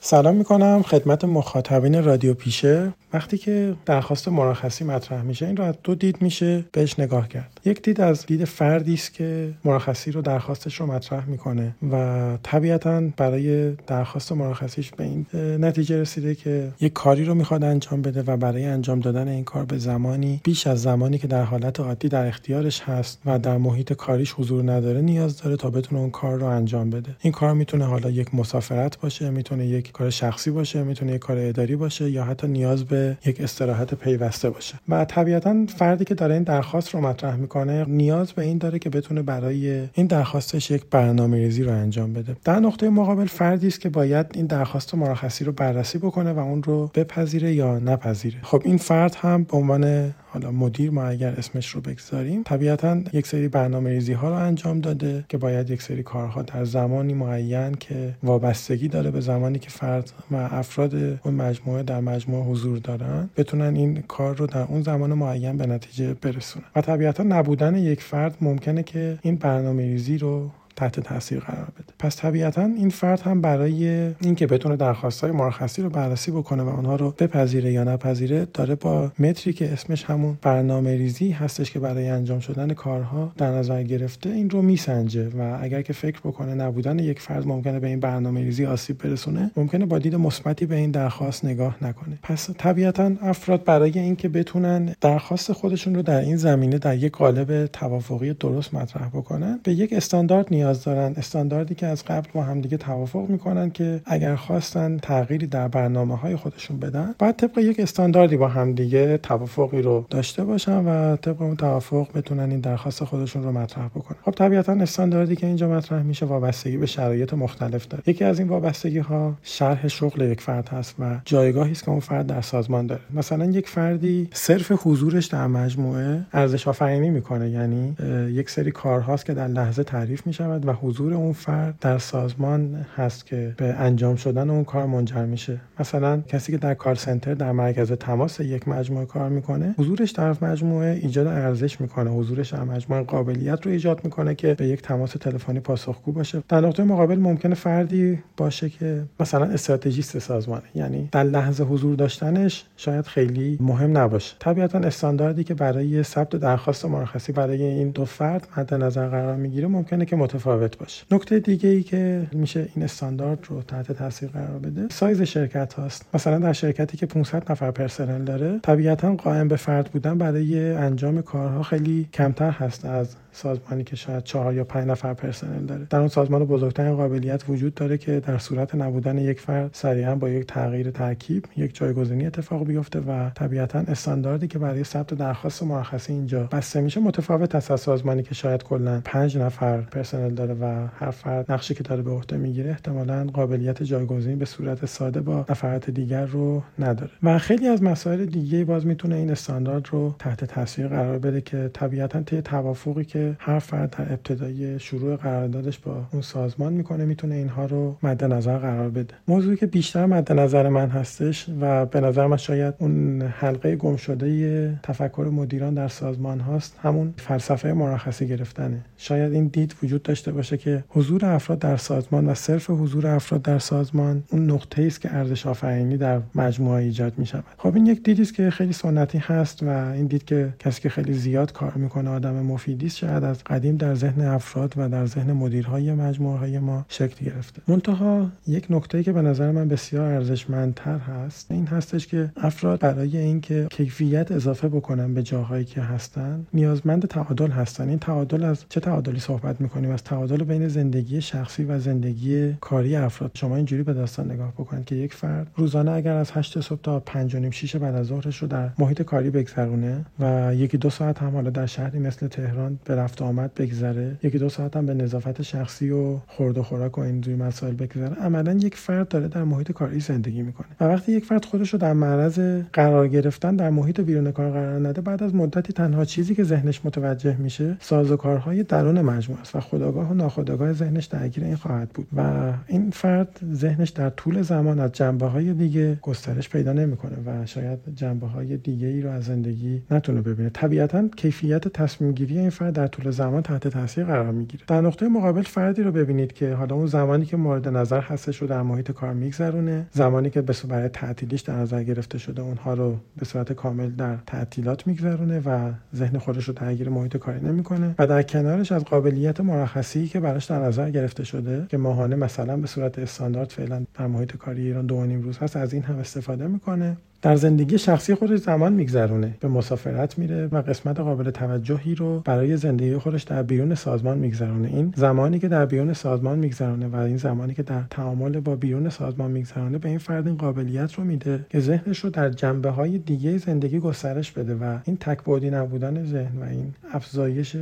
سلام 0.00 0.36
می‌کنم 0.36 0.82
خدمت 0.82 1.24
مخاطبین 1.24 2.04
رادیو 2.04 2.34
پیشه. 2.34 2.94
وقتی 3.12 3.38
که 3.38 3.76
درخواست 3.86 4.28
مرخصی 4.28 4.84
مطرح 4.84 5.22
میشه 5.22 5.46
این 5.46 5.56
رو 5.56 5.64
از 5.64 5.74
دو 5.82 5.94
دید 5.94 6.22
میشه 6.22 6.64
بهش 6.72 6.98
نگاه 6.98 7.28
کرد. 7.28 7.53
یک 7.66 7.82
دید 7.82 8.00
از 8.00 8.26
دید 8.26 8.44
فردی 8.44 8.94
است 8.94 9.14
که 9.14 9.52
مرخصی 9.64 10.10
رو 10.10 10.22
درخواستش 10.22 10.80
رو 10.80 10.86
مطرح 10.86 11.26
می‌کنه 11.26 11.74
و 11.92 12.38
طبیعتا 12.42 13.02
برای 13.16 13.70
درخواست 13.70 14.32
مرخصیش 14.32 14.90
به 14.90 15.04
این 15.04 15.26
نتیجه 15.34 16.00
رسیده 16.00 16.34
که 16.34 16.72
یک 16.80 16.92
کاری 16.92 17.24
رو 17.24 17.34
می‌خواد 17.34 17.64
انجام 17.64 18.02
بده 18.02 18.22
و 18.26 18.36
برای 18.36 18.64
انجام 18.64 19.00
دادن 19.00 19.28
این 19.28 19.44
کار 19.44 19.64
به 19.64 19.78
زمانی 19.78 20.40
بیش 20.44 20.66
از 20.66 20.82
زمانی 20.82 21.18
که 21.18 21.26
در 21.26 21.42
حالت 21.42 21.80
عادی 21.80 22.08
در 22.08 22.26
اختیارش 22.26 22.80
هست 22.80 23.18
و 23.26 23.38
در 23.38 23.58
محیط 23.58 23.92
کاریش 23.92 24.32
حضور 24.32 24.72
نداره 24.72 25.00
نیاز 25.00 25.42
داره 25.42 25.56
تا 25.56 25.70
بتونه 25.70 26.00
اون 26.00 26.10
کار 26.10 26.38
رو 26.38 26.46
انجام 26.46 26.90
بده. 26.90 27.16
این 27.20 27.32
کار 27.32 27.54
می‌تونه 27.54 27.84
حالا 27.84 28.10
یک 28.10 28.34
مسافرت 28.34 29.00
باشه 29.00 29.30
می‌تونه 29.30 29.66
یک 29.66 29.92
کار 29.92 30.10
شخصی 30.10 30.50
باشه 30.50 30.82
می‌تونه 30.82 31.12
یک 31.12 31.20
کار 31.20 31.38
اداری 31.38 31.76
باشه 31.76 32.10
یا 32.10 32.24
حتی 32.24 32.46
نیاز 32.46 32.84
به 32.84 33.16
یک 33.26 33.40
استراحت 33.40 33.94
پیوسته 33.94 34.50
باشه. 34.50 34.74
و 34.88 35.04
طبیعتا 35.04 35.66
فردی 35.78 36.04
که 36.04 36.14
داره 36.14 36.34
این 36.34 36.42
درخواست 36.42 36.90
رو 36.90 37.00
مطرح 37.00 37.36
می‌کنه 37.36 37.53
نیاز 37.88 38.32
به 38.32 38.42
این 38.42 38.58
داره 38.58 38.78
که 38.78 38.90
بتونه 38.90 39.22
برای 39.22 39.88
این 39.94 40.06
درخواستش 40.06 40.70
یک 40.70 40.84
برنامه 40.90 41.36
ریزی 41.36 41.62
رو 41.62 41.72
انجام 41.72 42.12
بده. 42.12 42.36
در 42.44 42.60
نقطه 42.60 42.90
مقابل 42.90 43.26
فردی 43.26 43.66
است 43.66 43.80
که 43.80 43.88
باید 43.88 44.26
این 44.34 44.46
درخواست 44.46 44.94
مرخصی 44.94 45.44
رو 45.44 45.52
بررسی 45.52 45.98
بکنه 45.98 46.32
و 46.32 46.38
اون 46.38 46.62
رو 46.62 46.90
بپذیره 46.94 47.54
یا 47.54 47.78
نپذیره. 47.78 48.38
خب 48.42 48.62
این 48.64 48.76
فرد 48.76 49.14
هم 49.14 49.44
به 49.44 49.56
عنوان 49.56 50.14
حالا 50.34 50.50
مدیر 50.50 50.90
ما 50.90 51.04
اگر 51.04 51.34
اسمش 51.38 51.68
رو 51.68 51.80
بگذاریم 51.80 52.42
طبیعتا 52.42 53.00
یک 53.12 53.26
سری 53.26 53.48
برنامه 53.48 53.90
ریزی 53.90 54.12
ها 54.12 54.28
رو 54.28 54.34
انجام 54.34 54.80
داده 54.80 55.24
که 55.28 55.38
باید 55.38 55.70
یک 55.70 55.82
سری 55.82 56.02
کارها 56.02 56.42
در 56.42 56.64
زمانی 56.64 57.14
معین 57.14 57.74
که 57.74 58.14
وابستگی 58.22 58.88
داره 58.88 59.10
به 59.10 59.20
زمانی 59.20 59.58
که 59.58 59.70
فرد 59.70 60.12
و 60.30 60.36
افراد 60.36 60.94
اون 60.94 61.34
مجموعه 61.34 61.82
در 61.82 62.00
مجموعه 62.00 62.44
حضور 62.44 62.78
دارن 62.78 63.30
بتونن 63.36 63.74
این 63.74 64.02
کار 64.08 64.36
رو 64.36 64.46
در 64.46 64.62
اون 64.62 64.82
زمان 64.82 65.14
معین 65.14 65.56
به 65.56 65.66
نتیجه 65.66 66.14
برسونن. 66.14 66.66
و 66.76 66.80
طبیعتا 66.80 67.22
نبودن 67.44 67.76
یک 67.76 68.02
فرد 68.02 68.36
ممکنه 68.40 68.82
که 68.82 69.18
این 69.22 69.36
برنامه 69.36 69.82
ریزی 69.82 70.18
رو 70.18 70.50
تحت 70.76 71.00
تاثیر 71.00 71.40
قرار 71.40 71.64
بده. 71.64 71.94
پس 71.98 72.16
طبیعتا 72.16 72.62
این 72.62 72.90
فرد 72.90 73.20
هم 73.20 73.40
برای 73.40 74.10
اینکه 74.20 74.46
بتونه 74.46 74.76
درخواست 74.76 75.20
های 75.20 75.32
مرخصی 75.32 75.82
رو 75.82 75.90
بررسی 75.90 76.30
بکنه 76.30 76.62
و 76.62 76.68
آنها 76.68 76.96
رو 76.96 77.14
بپذیره 77.18 77.72
یا 77.72 77.84
نپذیره 77.84 78.46
داره 78.54 78.74
با 78.74 79.12
متری 79.18 79.52
که 79.52 79.72
اسمش 79.72 80.04
همون 80.04 80.38
برنامه 80.42 80.96
ریزی 80.96 81.30
هستش 81.30 81.70
که 81.70 81.78
برای 81.78 82.08
انجام 82.08 82.40
شدن 82.40 82.72
کارها 82.72 83.32
در 83.36 83.50
نظر 83.50 83.82
گرفته 83.82 84.30
این 84.30 84.50
رو 84.50 84.62
میسنجه 84.62 85.28
و 85.28 85.58
اگر 85.62 85.82
که 85.82 85.92
فکر 85.92 86.20
بکنه 86.24 86.54
نبودن 86.54 86.98
یک 86.98 87.20
فرد 87.20 87.46
ممکنه 87.46 87.80
به 87.80 87.86
این 87.86 88.00
برنامه 88.00 88.40
ریزی 88.40 88.66
آسیب 88.66 88.98
برسونه 88.98 89.50
ممکنه 89.56 89.86
با 89.86 89.98
دید 89.98 90.14
مثبتی 90.14 90.66
به 90.66 90.76
این 90.76 90.90
درخواست 90.90 91.44
نگاه 91.44 91.76
نکنه. 91.82 92.18
پس 92.22 92.50
طبیعتا 92.58 93.12
افراد 93.22 93.64
برای 93.64 93.98
اینکه 93.98 94.28
بتونن 94.28 94.94
درخواست 95.00 95.52
خودشون 95.52 95.94
رو 95.94 96.02
در 96.02 96.20
این 96.20 96.36
زمینه 96.36 96.78
در 96.78 96.96
یک 96.96 97.12
قالب 97.12 97.66
توافقی 97.66 98.34
درست 98.34 98.74
مطرح 98.74 99.08
بکنن 99.08 99.60
به 99.62 99.72
یک 99.72 99.92
استاندارد 99.92 100.46
نیاز 100.50 100.63
دارن. 100.72 101.14
استانداردی 101.16 101.74
که 101.74 101.86
از 101.86 102.04
قبل 102.04 102.28
با 102.34 102.42
همدیگه 102.42 102.76
توافق 102.76 103.28
می‌کنن 103.28 103.70
که 103.70 104.00
اگر 104.06 104.34
خواستن 104.34 104.98
تغییری 104.98 105.46
در 105.46 105.68
برنامه 105.68 106.16
های 106.16 106.36
خودشون 106.36 106.78
بدن 106.78 107.14
باید 107.18 107.36
طبق 107.36 107.58
یک 107.58 107.80
استانداردی 107.80 108.36
با 108.36 108.48
همدیگه 108.48 109.18
توافقی 109.18 109.82
رو 109.82 110.06
داشته 110.10 110.44
باشن 110.44 110.84
و 110.84 111.16
طبق 111.16 111.42
اون 111.42 111.56
توافق 111.56 112.08
بتونن 112.14 112.50
این 112.50 112.60
درخواست 112.60 113.04
خودشون 113.04 113.42
رو 113.42 113.52
مطرح 113.52 113.86
بکنن. 113.86 114.18
خب 114.24 114.30
طبیعتا 114.30 114.72
استانداردی 114.72 115.36
که 115.36 115.46
اینجا 115.46 115.68
مطرح 115.68 116.02
میشه 116.02 116.26
وابستگی 116.26 116.76
به 116.76 116.86
شرایط 116.86 117.34
مختلف 117.34 117.88
داره. 117.88 118.02
یکی 118.06 118.24
از 118.24 118.38
این 118.38 118.48
وابستگی 118.48 118.98
ها 118.98 119.34
شرح 119.42 119.88
شغل 119.88 120.20
یک 120.20 120.40
فرد 120.40 120.68
هست 120.68 120.94
و 120.98 121.20
جایگاهی 121.24 121.72
است 121.72 121.84
که 121.84 121.90
اون 121.90 122.00
فرد 122.00 122.26
در 122.26 122.40
سازمان 122.40 122.86
داره. 122.86 123.00
مثلا 123.14 123.44
یک 123.44 123.68
فردی 123.68 124.28
صرف 124.32 124.72
حضورش 124.82 125.26
در 125.26 125.46
مجموعه 125.46 126.20
ارزش 126.32 126.68
آفرینی 126.68 127.10
می‌کنه. 127.10 127.50
یعنی 127.50 127.96
یک 128.32 128.50
سری 128.50 128.70
کارهاست 128.70 129.26
که 129.26 129.34
در 129.34 129.48
لحظه 129.48 129.84
تعریف 129.84 130.26
و 130.66 130.72
حضور 130.72 131.14
اون 131.14 131.32
فرد 131.32 131.74
در 131.80 131.98
سازمان 131.98 132.86
هست 132.96 133.26
که 133.26 133.54
به 133.56 133.64
انجام 133.64 134.16
شدن 134.16 134.50
اون 134.50 134.64
کار 134.64 134.86
منجر 134.86 135.24
میشه. 135.24 135.60
مثلا 135.80 136.20
کسی 136.20 136.52
که 136.52 136.58
در 136.58 136.74
کار 136.74 136.94
سنتر 136.94 137.34
در 137.34 137.52
مرکز 137.52 137.92
تماس 137.92 138.40
یک 138.40 138.68
مجموعه 138.68 139.06
کار 139.06 139.28
می‌کنه 139.28 139.74
حضورش 139.78 140.10
در 140.10 140.36
مجموعه 140.42 141.00
ایجاد 141.02 141.26
ارزش 141.26 141.80
می‌کنه. 141.80 142.10
حضورش 142.10 142.54
در 142.54 142.64
مجموعه 142.64 143.02
قابلیت 143.02 143.66
رو 143.66 143.72
ایجاد 143.72 144.00
می‌کنه 144.04 144.34
که 144.34 144.54
به 144.54 144.66
یک 144.66 144.82
تماس 144.82 145.10
تلفنی 145.10 145.60
پاسخگو 145.60 146.12
باشه. 146.12 146.42
در 146.48 146.60
نقطه 146.60 146.84
مقابل 146.84 147.18
ممکنه 147.18 147.54
فردی 147.54 148.18
باشه 148.36 148.68
که 148.68 149.02
مثلا 149.20 149.44
استراتژیست 149.44 150.18
سازمانه 150.18 150.62
یعنی 150.74 151.08
در 151.12 151.24
لحظه 151.24 151.64
حضور 151.64 151.96
داشتنش 151.96 152.64
شاید 152.76 153.06
خیلی 153.06 153.58
مهم 153.60 153.98
نباشه. 153.98 154.36
طبیعتا 154.38 154.78
استانداردی 154.78 155.44
که 155.44 155.54
برای 155.54 156.02
ثبت 156.02 156.36
درخواست 156.36 156.84
مرخصی 156.84 157.32
برای 157.32 157.62
این 157.62 157.90
دو 157.90 158.04
فرد 158.04 158.48
مد 158.56 158.74
نظر 158.74 159.08
قرار 159.08 159.36
می‌گیره 159.36 159.66
ممکنه 159.66 160.04
که 160.04 160.16
متفاوت 160.16 160.43
باشه. 160.78 161.04
نکته 161.10 161.40
دیگه 161.40 161.68
ای 161.68 161.82
که 161.82 162.26
میشه 162.32 162.68
این 162.74 162.84
استاندارد 162.84 163.46
رو 163.48 163.62
تحت 163.62 163.92
تاثیر 163.92 164.28
قرار 164.28 164.58
بده 164.58 164.86
سایز 164.90 165.22
شرکت 165.22 165.74
هاست. 165.74 166.06
مثلا 166.14 166.38
در 166.38 166.52
شرکتی 166.52 166.96
که 166.96 167.06
500 167.06 167.52
نفر 167.52 167.70
پرسنل 167.70 168.24
داره 168.24 168.58
طبیعتا 168.62 169.14
قائم 169.14 169.48
به 169.48 169.56
فرد 169.56 169.90
بودن 169.90 170.18
برای 170.18 170.72
انجام 170.72 171.22
کارها 171.22 171.62
خیلی 171.62 172.08
کمتر 172.12 172.50
هست 172.50 172.84
از 172.84 173.16
سازمانی 173.32 173.84
که 173.84 173.96
شاید 173.96 174.24
چهار 174.24 174.54
یا 174.54 174.64
پنج 174.64 174.88
نفر 174.88 175.14
پرسنل 175.14 175.66
داره. 175.66 175.86
در 175.90 175.98
اون 175.98 176.08
سازمان 176.08 176.44
بزرگترین 176.44 176.96
قابلیت 176.96 177.44
وجود 177.48 177.74
داره 177.74 177.98
که 177.98 178.20
در 178.20 178.38
صورت 178.38 178.74
نبودن 178.74 179.18
یک 179.18 179.40
فرد 179.40 179.70
سریعا 179.72 180.14
با 180.14 180.28
یک 180.28 180.46
تغییر 180.46 180.90
ترکیب 180.90 181.46
یک 181.56 181.74
جایگزینی 181.74 182.26
اتفاق 182.26 182.66
بیفته 182.66 183.00
و 183.00 183.30
طبیعتا 183.30 183.78
استانداردی 183.78 184.48
که 184.48 184.58
برای 184.58 184.84
ثبت 184.84 185.14
درخواست 185.14 185.62
مرخصی 185.62 186.12
اینجا 186.12 186.48
بسته 186.52 186.80
میشه 186.80 187.00
متفاوت 187.00 187.54
است 187.54 187.70
از 187.70 187.80
سازمانی 187.80 188.22
که 188.22 188.34
شاید 188.34 188.62
کلا 188.62 189.00
پنج 189.04 189.38
نفر 189.38 189.80
پرسنل 189.80 190.33
داره 190.34 190.54
و 190.54 190.86
هر 190.98 191.10
فرد 191.10 191.52
نقشی 191.52 191.74
که 191.74 191.82
داره 191.82 192.02
به 192.02 192.10
عهده 192.10 192.36
می‌گیره 192.36 192.70
احتمالا 192.70 193.26
قابلیت 193.32 193.82
جایگزینی 193.82 194.36
به 194.36 194.44
صورت 194.44 194.86
ساده 194.86 195.20
با 195.20 195.46
نفرات 195.50 195.90
دیگر 195.90 196.26
رو 196.26 196.62
نداره. 196.78 197.10
و 197.22 197.38
خیلی 197.38 197.68
از 197.68 197.82
مسائل 197.82 198.24
دیگه 198.24 198.64
باز 198.64 198.86
می‌تونه 198.86 199.14
این 199.14 199.30
استاندارد 199.30 199.88
رو 199.90 200.14
تحت 200.18 200.44
تاثیر 200.44 200.88
قرار 200.88 201.18
بده 201.18 201.40
که 201.40 201.70
طبیعتا 201.72 202.22
طی 202.22 202.42
توافقی 202.42 203.04
که 203.04 203.36
هر 203.38 203.58
فرد 203.58 203.90
در 203.90 204.12
ابتدای 204.12 204.78
شروع 204.78 205.16
قراردادش 205.16 205.78
با 205.78 206.04
اون 206.12 206.22
سازمان 206.22 206.72
می‌کنه 206.72 207.04
می‌تونه 207.04 207.34
اینها 207.34 207.66
رو 207.66 207.96
مد 208.02 208.24
نظر 208.24 208.58
قرار 208.58 208.90
بده. 208.90 209.14
موضوعی 209.28 209.56
که 209.56 209.66
بیشتر 209.66 210.06
مد 210.06 210.32
نظر 210.32 210.68
من 210.68 210.88
هستش 210.88 211.46
و 211.60 211.86
به 211.86 212.00
نظر 212.00 212.26
من 212.26 212.36
شاید 212.36 212.74
اون 212.78 213.22
حلقه 213.22 213.76
گم 213.76 213.96
شده 213.96 214.80
تفکر 214.82 215.30
مدیران 215.32 215.74
در 215.74 215.88
سازمان 215.88 216.40
هاست 216.40 216.78
همون 216.82 217.14
فلسفه 217.16 217.72
مرخصی 217.72 218.28
گرفتنه. 218.28 218.84
شاید 218.96 219.32
این 219.32 219.46
دید 219.46 219.74
وجود 219.82 220.02
داشته 220.02 220.23
باشه 220.32 220.56
که 220.56 220.84
حضور 220.88 221.26
افراد 221.26 221.58
در 221.58 221.76
سازمان 221.76 222.28
و 222.28 222.34
صرف 222.34 222.70
حضور 222.70 223.06
افراد 223.06 223.42
در 223.42 223.58
سازمان 223.58 224.22
اون 224.30 224.50
نقطه 224.50 224.82
است 224.82 225.00
که 225.00 225.14
ارزش 225.14 225.46
آفرینی 225.46 225.96
در 225.96 226.20
مجموعه 226.34 226.82
ایجاد 226.82 227.18
می 227.18 227.26
شود 227.26 227.44
خب 227.58 227.74
این 227.74 227.86
یک 227.86 228.02
دیدی 228.02 228.22
است 228.22 228.34
که 228.34 228.50
خیلی 228.50 228.72
سنتی 228.72 229.18
هست 229.18 229.62
و 229.62 229.68
این 229.68 230.06
دید 230.06 230.24
که 230.24 230.54
کسی 230.58 230.80
که 230.80 230.88
خیلی 230.88 231.12
زیاد 231.12 231.52
کار 231.52 231.72
می‌کنه 231.74 232.10
آدم 232.10 232.34
مفیدی 232.34 232.86
است 232.86 232.96
شاید 232.96 233.24
از 233.24 233.44
قدیم 233.44 233.76
در 233.76 233.94
ذهن 233.94 234.20
افراد 234.20 234.74
و 234.76 234.88
در 234.88 235.06
ذهن 235.06 235.32
مدیرهای 235.32 235.92
مجموعه 235.92 236.38
های 236.38 236.58
ما 236.58 236.84
شکل 236.88 237.24
گرفته. 237.24 237.62
منتها 237.68 238.30
یک 238.46 238.66
نکته 238.70 239.02
که 239.02 239.12
به 239.12 239.22
نظر 239.22 239.50
من 239.50 239.68
بسیار 239.68 240.12
ارزشمندتر 240.12 240.98
هست 240.98 241.50
این 241.50 241.66
هستش 241.66 242.06
که 242.06 242.30
افراد 242.36 242.80
برای 242.80 243.16
اینکه 243.16 243.66
کیفیت 243.70 244.32
اضافه 244.32 244.68
بکنن 244.68 245.14
به 245.14 245.22
جاهایی 245.22 245.64
که 245.64 245.80
هستن 245.80 246.46
نیازمند 246.54 247.06
تعادل 247.06 247.50
هستن. 247.50 247.88
این 247.88 247.98
تعادل 247.98 248.44
از 248.44 248.64
چه 248.68 248.80
تعادلی 248.80 249.20
صحبت 249.20 249.60
می‌کنیم؟ 249.60 249.90
از 249.90 250.04
تعادل 250.14 250.44
بین 250.44 250.68
زندگی 250.68 251.20
شخصی 251.20 251.64
و 251.64 251.78
زندگی 251.78 252.52
کاری 252.60 252.96
افراد. 252.96 253.30
شما 253.34 253.56
اینجوری 253.56 253.82
به 253.82 253.92
داستان 253.92 254.30
نگاه 254.30 254.52
بکنید 254.52 254.84
که 254.84 254.94
یک 254.94 255.14
فرد 255.14 255.46
روزانه 255.56 255.90
اگر 255.90 256.12
از 256.16 256.30
8 256.30 256.60
صبح 256.60 256.80
تا 256.82 257.00
5 257.00 257.34
و 257.34 257.38
نیم 257.38 257.50
6 257.50 257.76
بعد 257.76 257.94
از 257.94 258.06
ظهرش 258.06 258.38
رو 258.38 258.48
در 258.48 258.68
محیط 258.78 259.02
کاری 259.02 259.30
بگذرونه 259.30 260.04
و 260.20 260.54
یکی 260.54 260.78
دو 260.78 260.90
ساعت 260.90 261.18
هم 261.18 261.30
حالا 261.30 261.50
در 261.50 261.66
شهری 261.66 261.98
مثل 261.98 262.28
تهران 262.28 262.78
به 262.84 262.94
رفت 262.94 263.22
آمد 263.22 263.54
بگذره 263.54 264.16
یکی 264.22 264.38
دو 264.38 264.48
ساعت 264.48 264.76
هم 264.76 264.86
به 264.86 264.94
نظافت 264.94 265.42
شخصی 265.42 265.90
و 265.90 266.18
خورد 266.26 266.58
و 266.58 266.62
خوراک 266.62 266.98
و 266.98 267.00
اینجوری 267.00 267.36
مسائل 267.36 267.74
بگذره 267.74 268.14
عملا 268.14 268.52
یک 268.52 268.76
فرد 268.76 269.08
داره 269.08 269.28
در 269.28 269.44
محیط 269.44 269.72
کاری 269.72 270.00
زندگی 270.00 270.42
می‌کنه. 270.42 270.68
و 270.80 270.84
وقتی 270.84 271.12
یک 271.12 271.24
فرد 271.24 271.44
خودش 271.44 271.72
رو 271.72 271.78
در 271.78 271.92
معرض 271.92 272.38
قرار 272.72 273.08
گرفتن 273.08 273.56
در 273.56 273.70
محیط 273.70 274.00
بیرون 274.00 274.32
کار 274.32 274.50
قرار 274.50 274.88
نده 274.88 275.00
بعد 275.00 275.22
از 275.22 275.34
مدتی 275.34 275.72
تنها 275.72 276.04
چیزی 276.04 276.34
که 276.34 276.44
ذهنش 276.44 276.80
متوجه 276.84 277.36
میشه 277.36 277.76
سازوکارهای 277.80 278.62
درون 278.62 279.00
مجموعه 279.00 279.40
است 279.40 279.56
و 279.56 279.60
خداگاه 279.60 280.03
و 280.10 280.14
ناخداگاه 280.14 280.72
ذهنش 280.72 281.04
درگیر 281.04 281.44
این 281.44 281.56
خواهد 281.56 281.88
بود 281.88 282.06
و 282.16 282.52
این 282.66 282.90
فرد 282.90 283.40
ذهنش 283.52 283.90
در 283.90 284.10
طول 284.10 284.42
زمان 284.42 284.80
از 284.80 284.92
جنبه 284.92 285.26
های 285.26 285.54
دیگه 285.54 285.98
گسترش 286.02 286.48
پیدا 286.48 286.72
نمی‌کنه 286.72 287.16
و 287.26 287.46
شاید 287.46 287.78
جنبه 287.94 288.26
های 288.26 288.56
دیگه 288.56 288.86
ای 288.86 289.02
رو 289.02 289.10
از 289.10 289.24
زندگی 289.24 289.82
نتونه 289.90 290.20
ببینه. 290.20 290.50
طبیعتا 290.50 291.08
کیفیت 291.16 291.68
تصمیم 291.68 292.12
گیری 292.12 292.38
این 292.38 292.50
فرد 292.50 292.74
در 292.74 292.86
طول 292.86 293.10
زمان 293.10 293.42
تحت 293.42 293.68
تاثیر 293.68 294.04
قرار 294.04 294.32
می‌گیره. 294.32 294.64
در 294.66 294.80
نقطه 294.80 295.08
مقابل 295.08 295.42
فردی 295.42 295.82
رو 295.82 295.92
ببینید 295.92 296.32
که 296.32 296.54
حالا 296.54 296.74
اون 296.74 296.86
زمانی 296.86 297.26
که 297.26 297.36
مورد 297.36 297.68
نظر 297.68 298.00
هستش 298.00 298.36
رو 298.36 298.46
در 298.46 298.62
محیط 298.62 298.90
کار 298.90 299.12
میگذرونه 299.12 299.86
زمانی 299.92 300.30
که 300.30 300.42
به 300.42 300.54
برای 300.68 300.88
تعطیلیش 300.88 301.40
در 301.40 301.56
نظر 301.56 301.82
گرفته 301.82 302.18
شده 302.18 302.42
اونها 302.42 302.74
رو 302.74 302.96
به 303.16 303.24
صورت 303.24 303.52
کامل 303.52 303.90
در 303.90 304.16
تعطیلات 304.26 304.86
میگذرونه 304.86 305.42
و 305.46 305.72
ذهن 305.96 306.18
خودش 306.18 306.48
رو 306.48 306.54
درگیر 306.54 306.88
محیط 306.88 307.16
کاری 307.16 307.40
نمی‌کنه 307.40 307.94
و 307.98 308.06
در 308.06 308.22
کنارش 308.22 308.72
از 308.72 308.84
قابلیت 308.84 309.40
مرخصی 309.84 310.08
که 310.08 310.20
براش 310.20 310.44
در 310.44 310.58
نظر 310.58 310.90
گرفته 310.90 311.24
شده 311.24 311.66
که 311.68 311.76
ماهانه 311.76 312.16
مثلا 312.16 312.56
به 312.56 312.66
صورت 312.66 312.98
استاندارد 312.98 313.50
فعلا 313.50 313.84
در 313.94 314.06
محیط 314.06 314.36
کاری 314.36 314.62
ایران 314.62 314.86
دو 314.86 315.04
روز 315.04 315.38
هست 315.38 315.56
از 315.56 315.72
این 315.72 315.82
هم 315.82 315.98
استفاده 315.98 316.46
می‌کنه. 316.46 316.96
در 317.24 317.36
زندگی 317.36 317.78
شخصی 317.78 318.14
خودش 318.14 318.38
زمان 318.38 318.72
میگذرونه. 318.72 319.34
به 319.40 319.48
مسافرت 319.48 320.18
میره 320.18 320.46
و 320.46 320.62
قسمت 320.62 321.00
قابل 321.00 321.30
توجهی 321.30 321.94
رو 321.94 322.20
برای 322.20 322.56
زندگی 322.56 322.96
خودش 322.96 323.22
در 323.22 323.42
بیرون 323.42 323.74
سازمان 323.74 324.18
میگذرونه. 324.18 324.68
این 324.68 324.94
زمانی 324.96 325.38
که 325.38 325.48
در 325.48 325.66
بیرون 325.66 325.92
سازمان 325.92 326.38
میگذرونه 326.38 326.86
و 326.86 326.96
این 326.96 327.16
زمانی 327.16 327.54
که 327.54 327.62
در 327.62 327.82
تعامل 327.90 328.40
با 328.40 328.56
بیرون 328.56 328.88
سازمان 328.88 329.30
میگذرونه 329.30 329.78
به 329.78 329.88
این 329.88 329.98
فرد 329.98 330.26
این 330.26 330.36
قابلیت 330.36 330.94
رو 330.94 331.04
میده 331.04 331.46
که 331.50 331.60
ذهنش 331.60 331.98
رو 331.98 332.10
در 332.10 332.30
جنبه 332.30 332.70
های 332.70 332.98
دیگه 332.98 333.38
زندگی 333.38 333.78
گسترش 333.78 334.32
بده 334.32 334.54
و 334.54 334.78
این 334.84 334.96
تکبودی 334.96 335.50
نبودن 335.50 336.04
ذهن 336.04 336.38
و 336.40 336.44
این 336.44 336.74
افزایش 336.92 337.56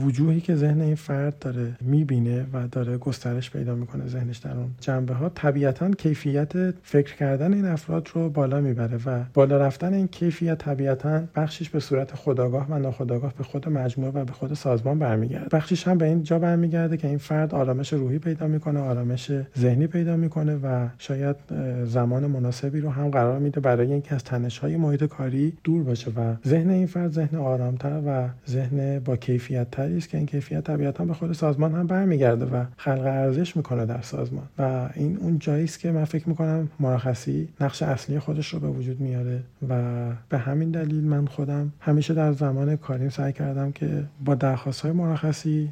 وجوهی 0.00 0.40
که 0.40 0.54
ذهن 0.54 0.80
این 0.80 0.94
فرد 0.94 1.38
داره 1.38 1.72
می‌بینه 1.80 2.46
و 2.52 2.68
داره 2.68 2.98
گسترش 2.98 3.50
پیدا 3.50 3.74
می‌کنه 3.74 4.06
ذهنش 4.06 4.38
در 4.38 4.56
اون 4.56 4.70
جنبه 4.80 5.14
ها 5.14 5.28
طبیعتا 5.28 5.90
کیفیت 5.90 6.52
فکر 6.82 7.16
کردن 7.16 7.54
این 7.54 7.64
افراد 7.64 8.08
رو 8.14 8.30
بالا 8.30 8.60
می‌بره 8.60 9.03
و 9.06 9.20
بالا 9.34 9.58
رفتن 9.58 9.94
این 9.94 10.08
کیفیت 10.08 10.58
طبیعتا 10.58 11.22
بخشش 11.36 11.70
به 11.70 11.80
صورت 11.80 12.14
خداگاه 12.14 12.66
و 12.70 12.78
ناخداگاه 12.78 13.34
به 13.38 13.44
خود 13.44 13.68
مجموعه 13.68 14.12
و 14.12 14.24
به 14.24 14.32
خود 14.32 14.54
سازمان 14.54 14.98
برمیگرده. 14.98 15.48
بخشش 15.56 15.88
هم 15.88 15.98
به 15.98 16.06
این 16.06 16.22
جا 16.22 16.38
برمیگرده 16.38 16.96
که 16.96 17.08
این 17.08 17.18
فرد 17.18 17.54
آرامش 17.54 17.92
روحی 17.92 18.18
پیدا 18.18 18.46
می‌کنه 18.46 18.80
آرامش 18.80 19.32
ذهنی 19.58 19.86
پیدا 19.86 20.16
می‌کنه 20.16 20.56
و 20.56 20.88
شاید 20.98 21.36
زمان 21.84 22.26
مناسبی 22.26 22.80
رو 22.80 22.90
هم 22.90 23.10
قرار 23.10 23.38
میده 23.38 23.60
برای 23.60 23.92
اینکه 23.92 24.14
از 24.14 24.24
تنش 24.24 24.58
های 24.58 24.76
محیط 24.76 25.04
کاری 25.04 25.52
دور 25.64 25.82
باشه 25.82 26.10
و 26.10 26.34
ذهن 26.46 26.70
این 26.70 26.86
فرد 26.86 27.12
ذهن 27.12 27.38
آرامتر 27.38 28.02
و 28.06 28.28
ذهن 28.48 28.98
با 28.98 29.16
کیفیت 29.16 29.70
تری 29.70 29.96
است 29.96 30.08
که 30.08 30.16
این 30.16 30.26
کیفیت 30.26 30.64
طبیعتا 30.64 31.04
به 31.04 31.14
خود 31.14 31.32
سازمان 31.32 31.74
هم 31.74 31.86
برمیگرده 31.86 32.44
و 32.44 32.64
خلق 32.76 33.04
ارزش 33.04 33.56
می‌کنه 33.56 33.86
در 33.86 34.00
سازمان. 34.00 34.44
و 34.58 34.88
این 34.94 35.18
اون 35.20 35.38
جایی 35.38 35.64
است 35.64 35.80
که 35.80 35.92
من 35.92 36.04
فکر 36.04 36.28
می‌کنم 36.28 36.68
مرخصی 36.80 37.48
نقش 37.60 37.82
اصلی 37.82 38.18
خودش 38.18 38.54
رو 38.54 38.60
به 38.60 38.68
وجود 38.68 38.93
میاره 39.00 39.40
و 39.68 39.82
به 40.28 40.38
همین 40.38 40.70
دلیل 40.70 41.04
من 41.04 41.26
خودم 41.26 41.72
همیشه 41.80 42.14
در 42.14 42.32
زمان 42.32 42.76
کاریم 42.76 43.08
سعی 43.08 43.32
کردم 43.32 43.72
که 43.72 44.04
با 44.24 44.34
درخواست 44.34 44.80
های 44.80 44.92
مرخصی 44.92 45.70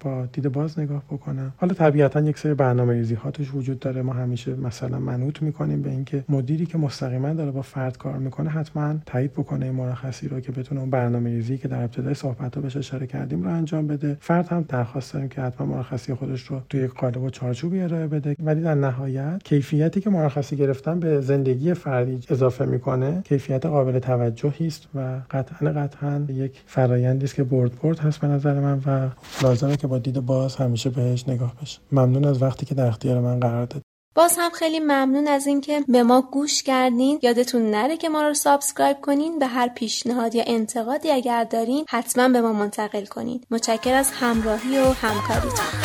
با 0.00 0.26
دید 0.32 0.48
باز 0.48 0.78
نگاه 0.78 1.02
بکنم. 1.10 1.52
حالا 1.56 1.74
طبیعتا 1.74 2.20
یک 2.20 2.38
سری 2.38 2.54
برنامه 2.54 2.92
ریزی 2.92 3.14
ها 3.14 3.30
توش 3.30 3.54
وجود 3.54 3.78
داره. 3.78 4.02
ما 4.02 4.12
همیشه 4.12 4.54
مثلا 4.54 4.98
منوط 4.98 5.42
می‌کنیم 5.42 5.82
به 5.82 5.90
اینکه 5.90 6.24
مدیری 6.28 6.66
که 6.66 6.78
مستقیما 6.78 7.32
داره 7.32 7.50
با 7.50 7.62
فرد 7.62 7.98
کار 7.98 8.18
می‌کنه 8.18 8.50
حتما 8.50 8.94
تایید 9.06 9.32
بکنه 9.32 9.66
این 9.66 9.74
مرخصی 9.74 10.28
رو 10.28 10.40
که 10.40 10.52
بتونه 10.52 10.80
اون 10.80 10.90
برنامه 10.90 11.30
ریزی 11.30 11.58
که 11.58 11.68
در 11.68 11.82
ابتدای 11.82 12.14
صحبت 12.14 12.54
ها 12.54 12.60
بهش 12.60 12.76
اشاره 12.76 13.06
کردیم 13.06 13.42
رو 13.42 13.50
انجام 13.50 13.86
بده. 13.86 14.16
فرد 14.20 14.48
هم 14.48 14.64
درخواست 14.68 15.12
داریم 15.12 15.28
که 15.28 15.42
حتما 15.42 15.66
مرخصی 15.66 16.14
خودش 16.14 16.42
رو 16.42 16.60
توی 16.68 16.86
قالب 16.86 17.22
و 17.22 17.30
چارچوبی 17.30 17.80
ارائه 17.80 18.06
بده. 18.06 18.36
ولی 18.44 18.62
در 18.62 18.74
نهایت 18.74 19.40
کیفیتی 19.44 20.00
که 20.00 20.10
مرخصی 20.10 20.56
گرفتن 20.56 21.00
به 21.00 21.20
زندگی 21.20 21.74
فردی 21.74 22.20
اضافه 22.64 22.76
می‌کنه 22.76 23.22
کیفیت 23.22 23.66
قابل 23.66 23.98
توجهی 23.98 24.66
است 24.66 24.88
و 24.94 25.20
قطعا 25.30 25.72
قطعا 25.72 26.26
یک 26.28 26.62
فرایندی 26.66 27.24
است 27.24 27.34
که 27.34 27.44
برد 27.44 27.80
برد 27.82 27.98
هست 27.98 28.20
به 28.20 28.26
نظر 28.26 28.60
من 28.60 28.82
و 28.86 29.08
لازمه 29.42 29.76
که 29.76 29.86
با 29.86 29.98
دید 29.98 30.20
باز 30.20 30.56
همیشه 30.56 30.90
بهش 30.90 31.28
نگاه 31.28 31.54
بشه. 31.62 31.80
ممنون 31.92 32.24
از 32.24 32.42
وقتی 32.42 32.66
که 32.66 32.74
در 32.74 32.86
اختیار 32.86 33.20
من 33.20 33.40
قرار 33.40 33.66
داد 33.66 33.82
باز 34.16 34.36
هم 34.38 34.50
خیلی 34.50 34.80
ممنون 34.80 35.28
از 35.28 35.46
اینکه 35.46 35.84
به 35.88 36.02
ما 36.02 36.22
گوش 36.32 36.62
کردین. 36.62 37.18
یادتون 37.22 37.70
نره 37.70 37.96
که 37.96 38.08
ما 38.08 38.22
رو 38.22 38.34
subscribe 38.34 38.96
کنین 39.02 39.38
و 39.38 39.46
هر 39.46 39.68
پیشنهاد 39.68 40.34
یا 40.34 40.44
انتقادی 40.46 41.10
اگر 41.10 41.44
دارین 41.44 41.84
حتما 41.88 42.28
به 42.28 42.40
ما 42.40 42.52
منتقل 42.52 43.04
کنین. 43.04 43.40
متشکر 43.50 43.94
از 43.94 44.10
همراهی 44.12 44.78
و 44.78 44.84
همکاریتون 44.84 45.83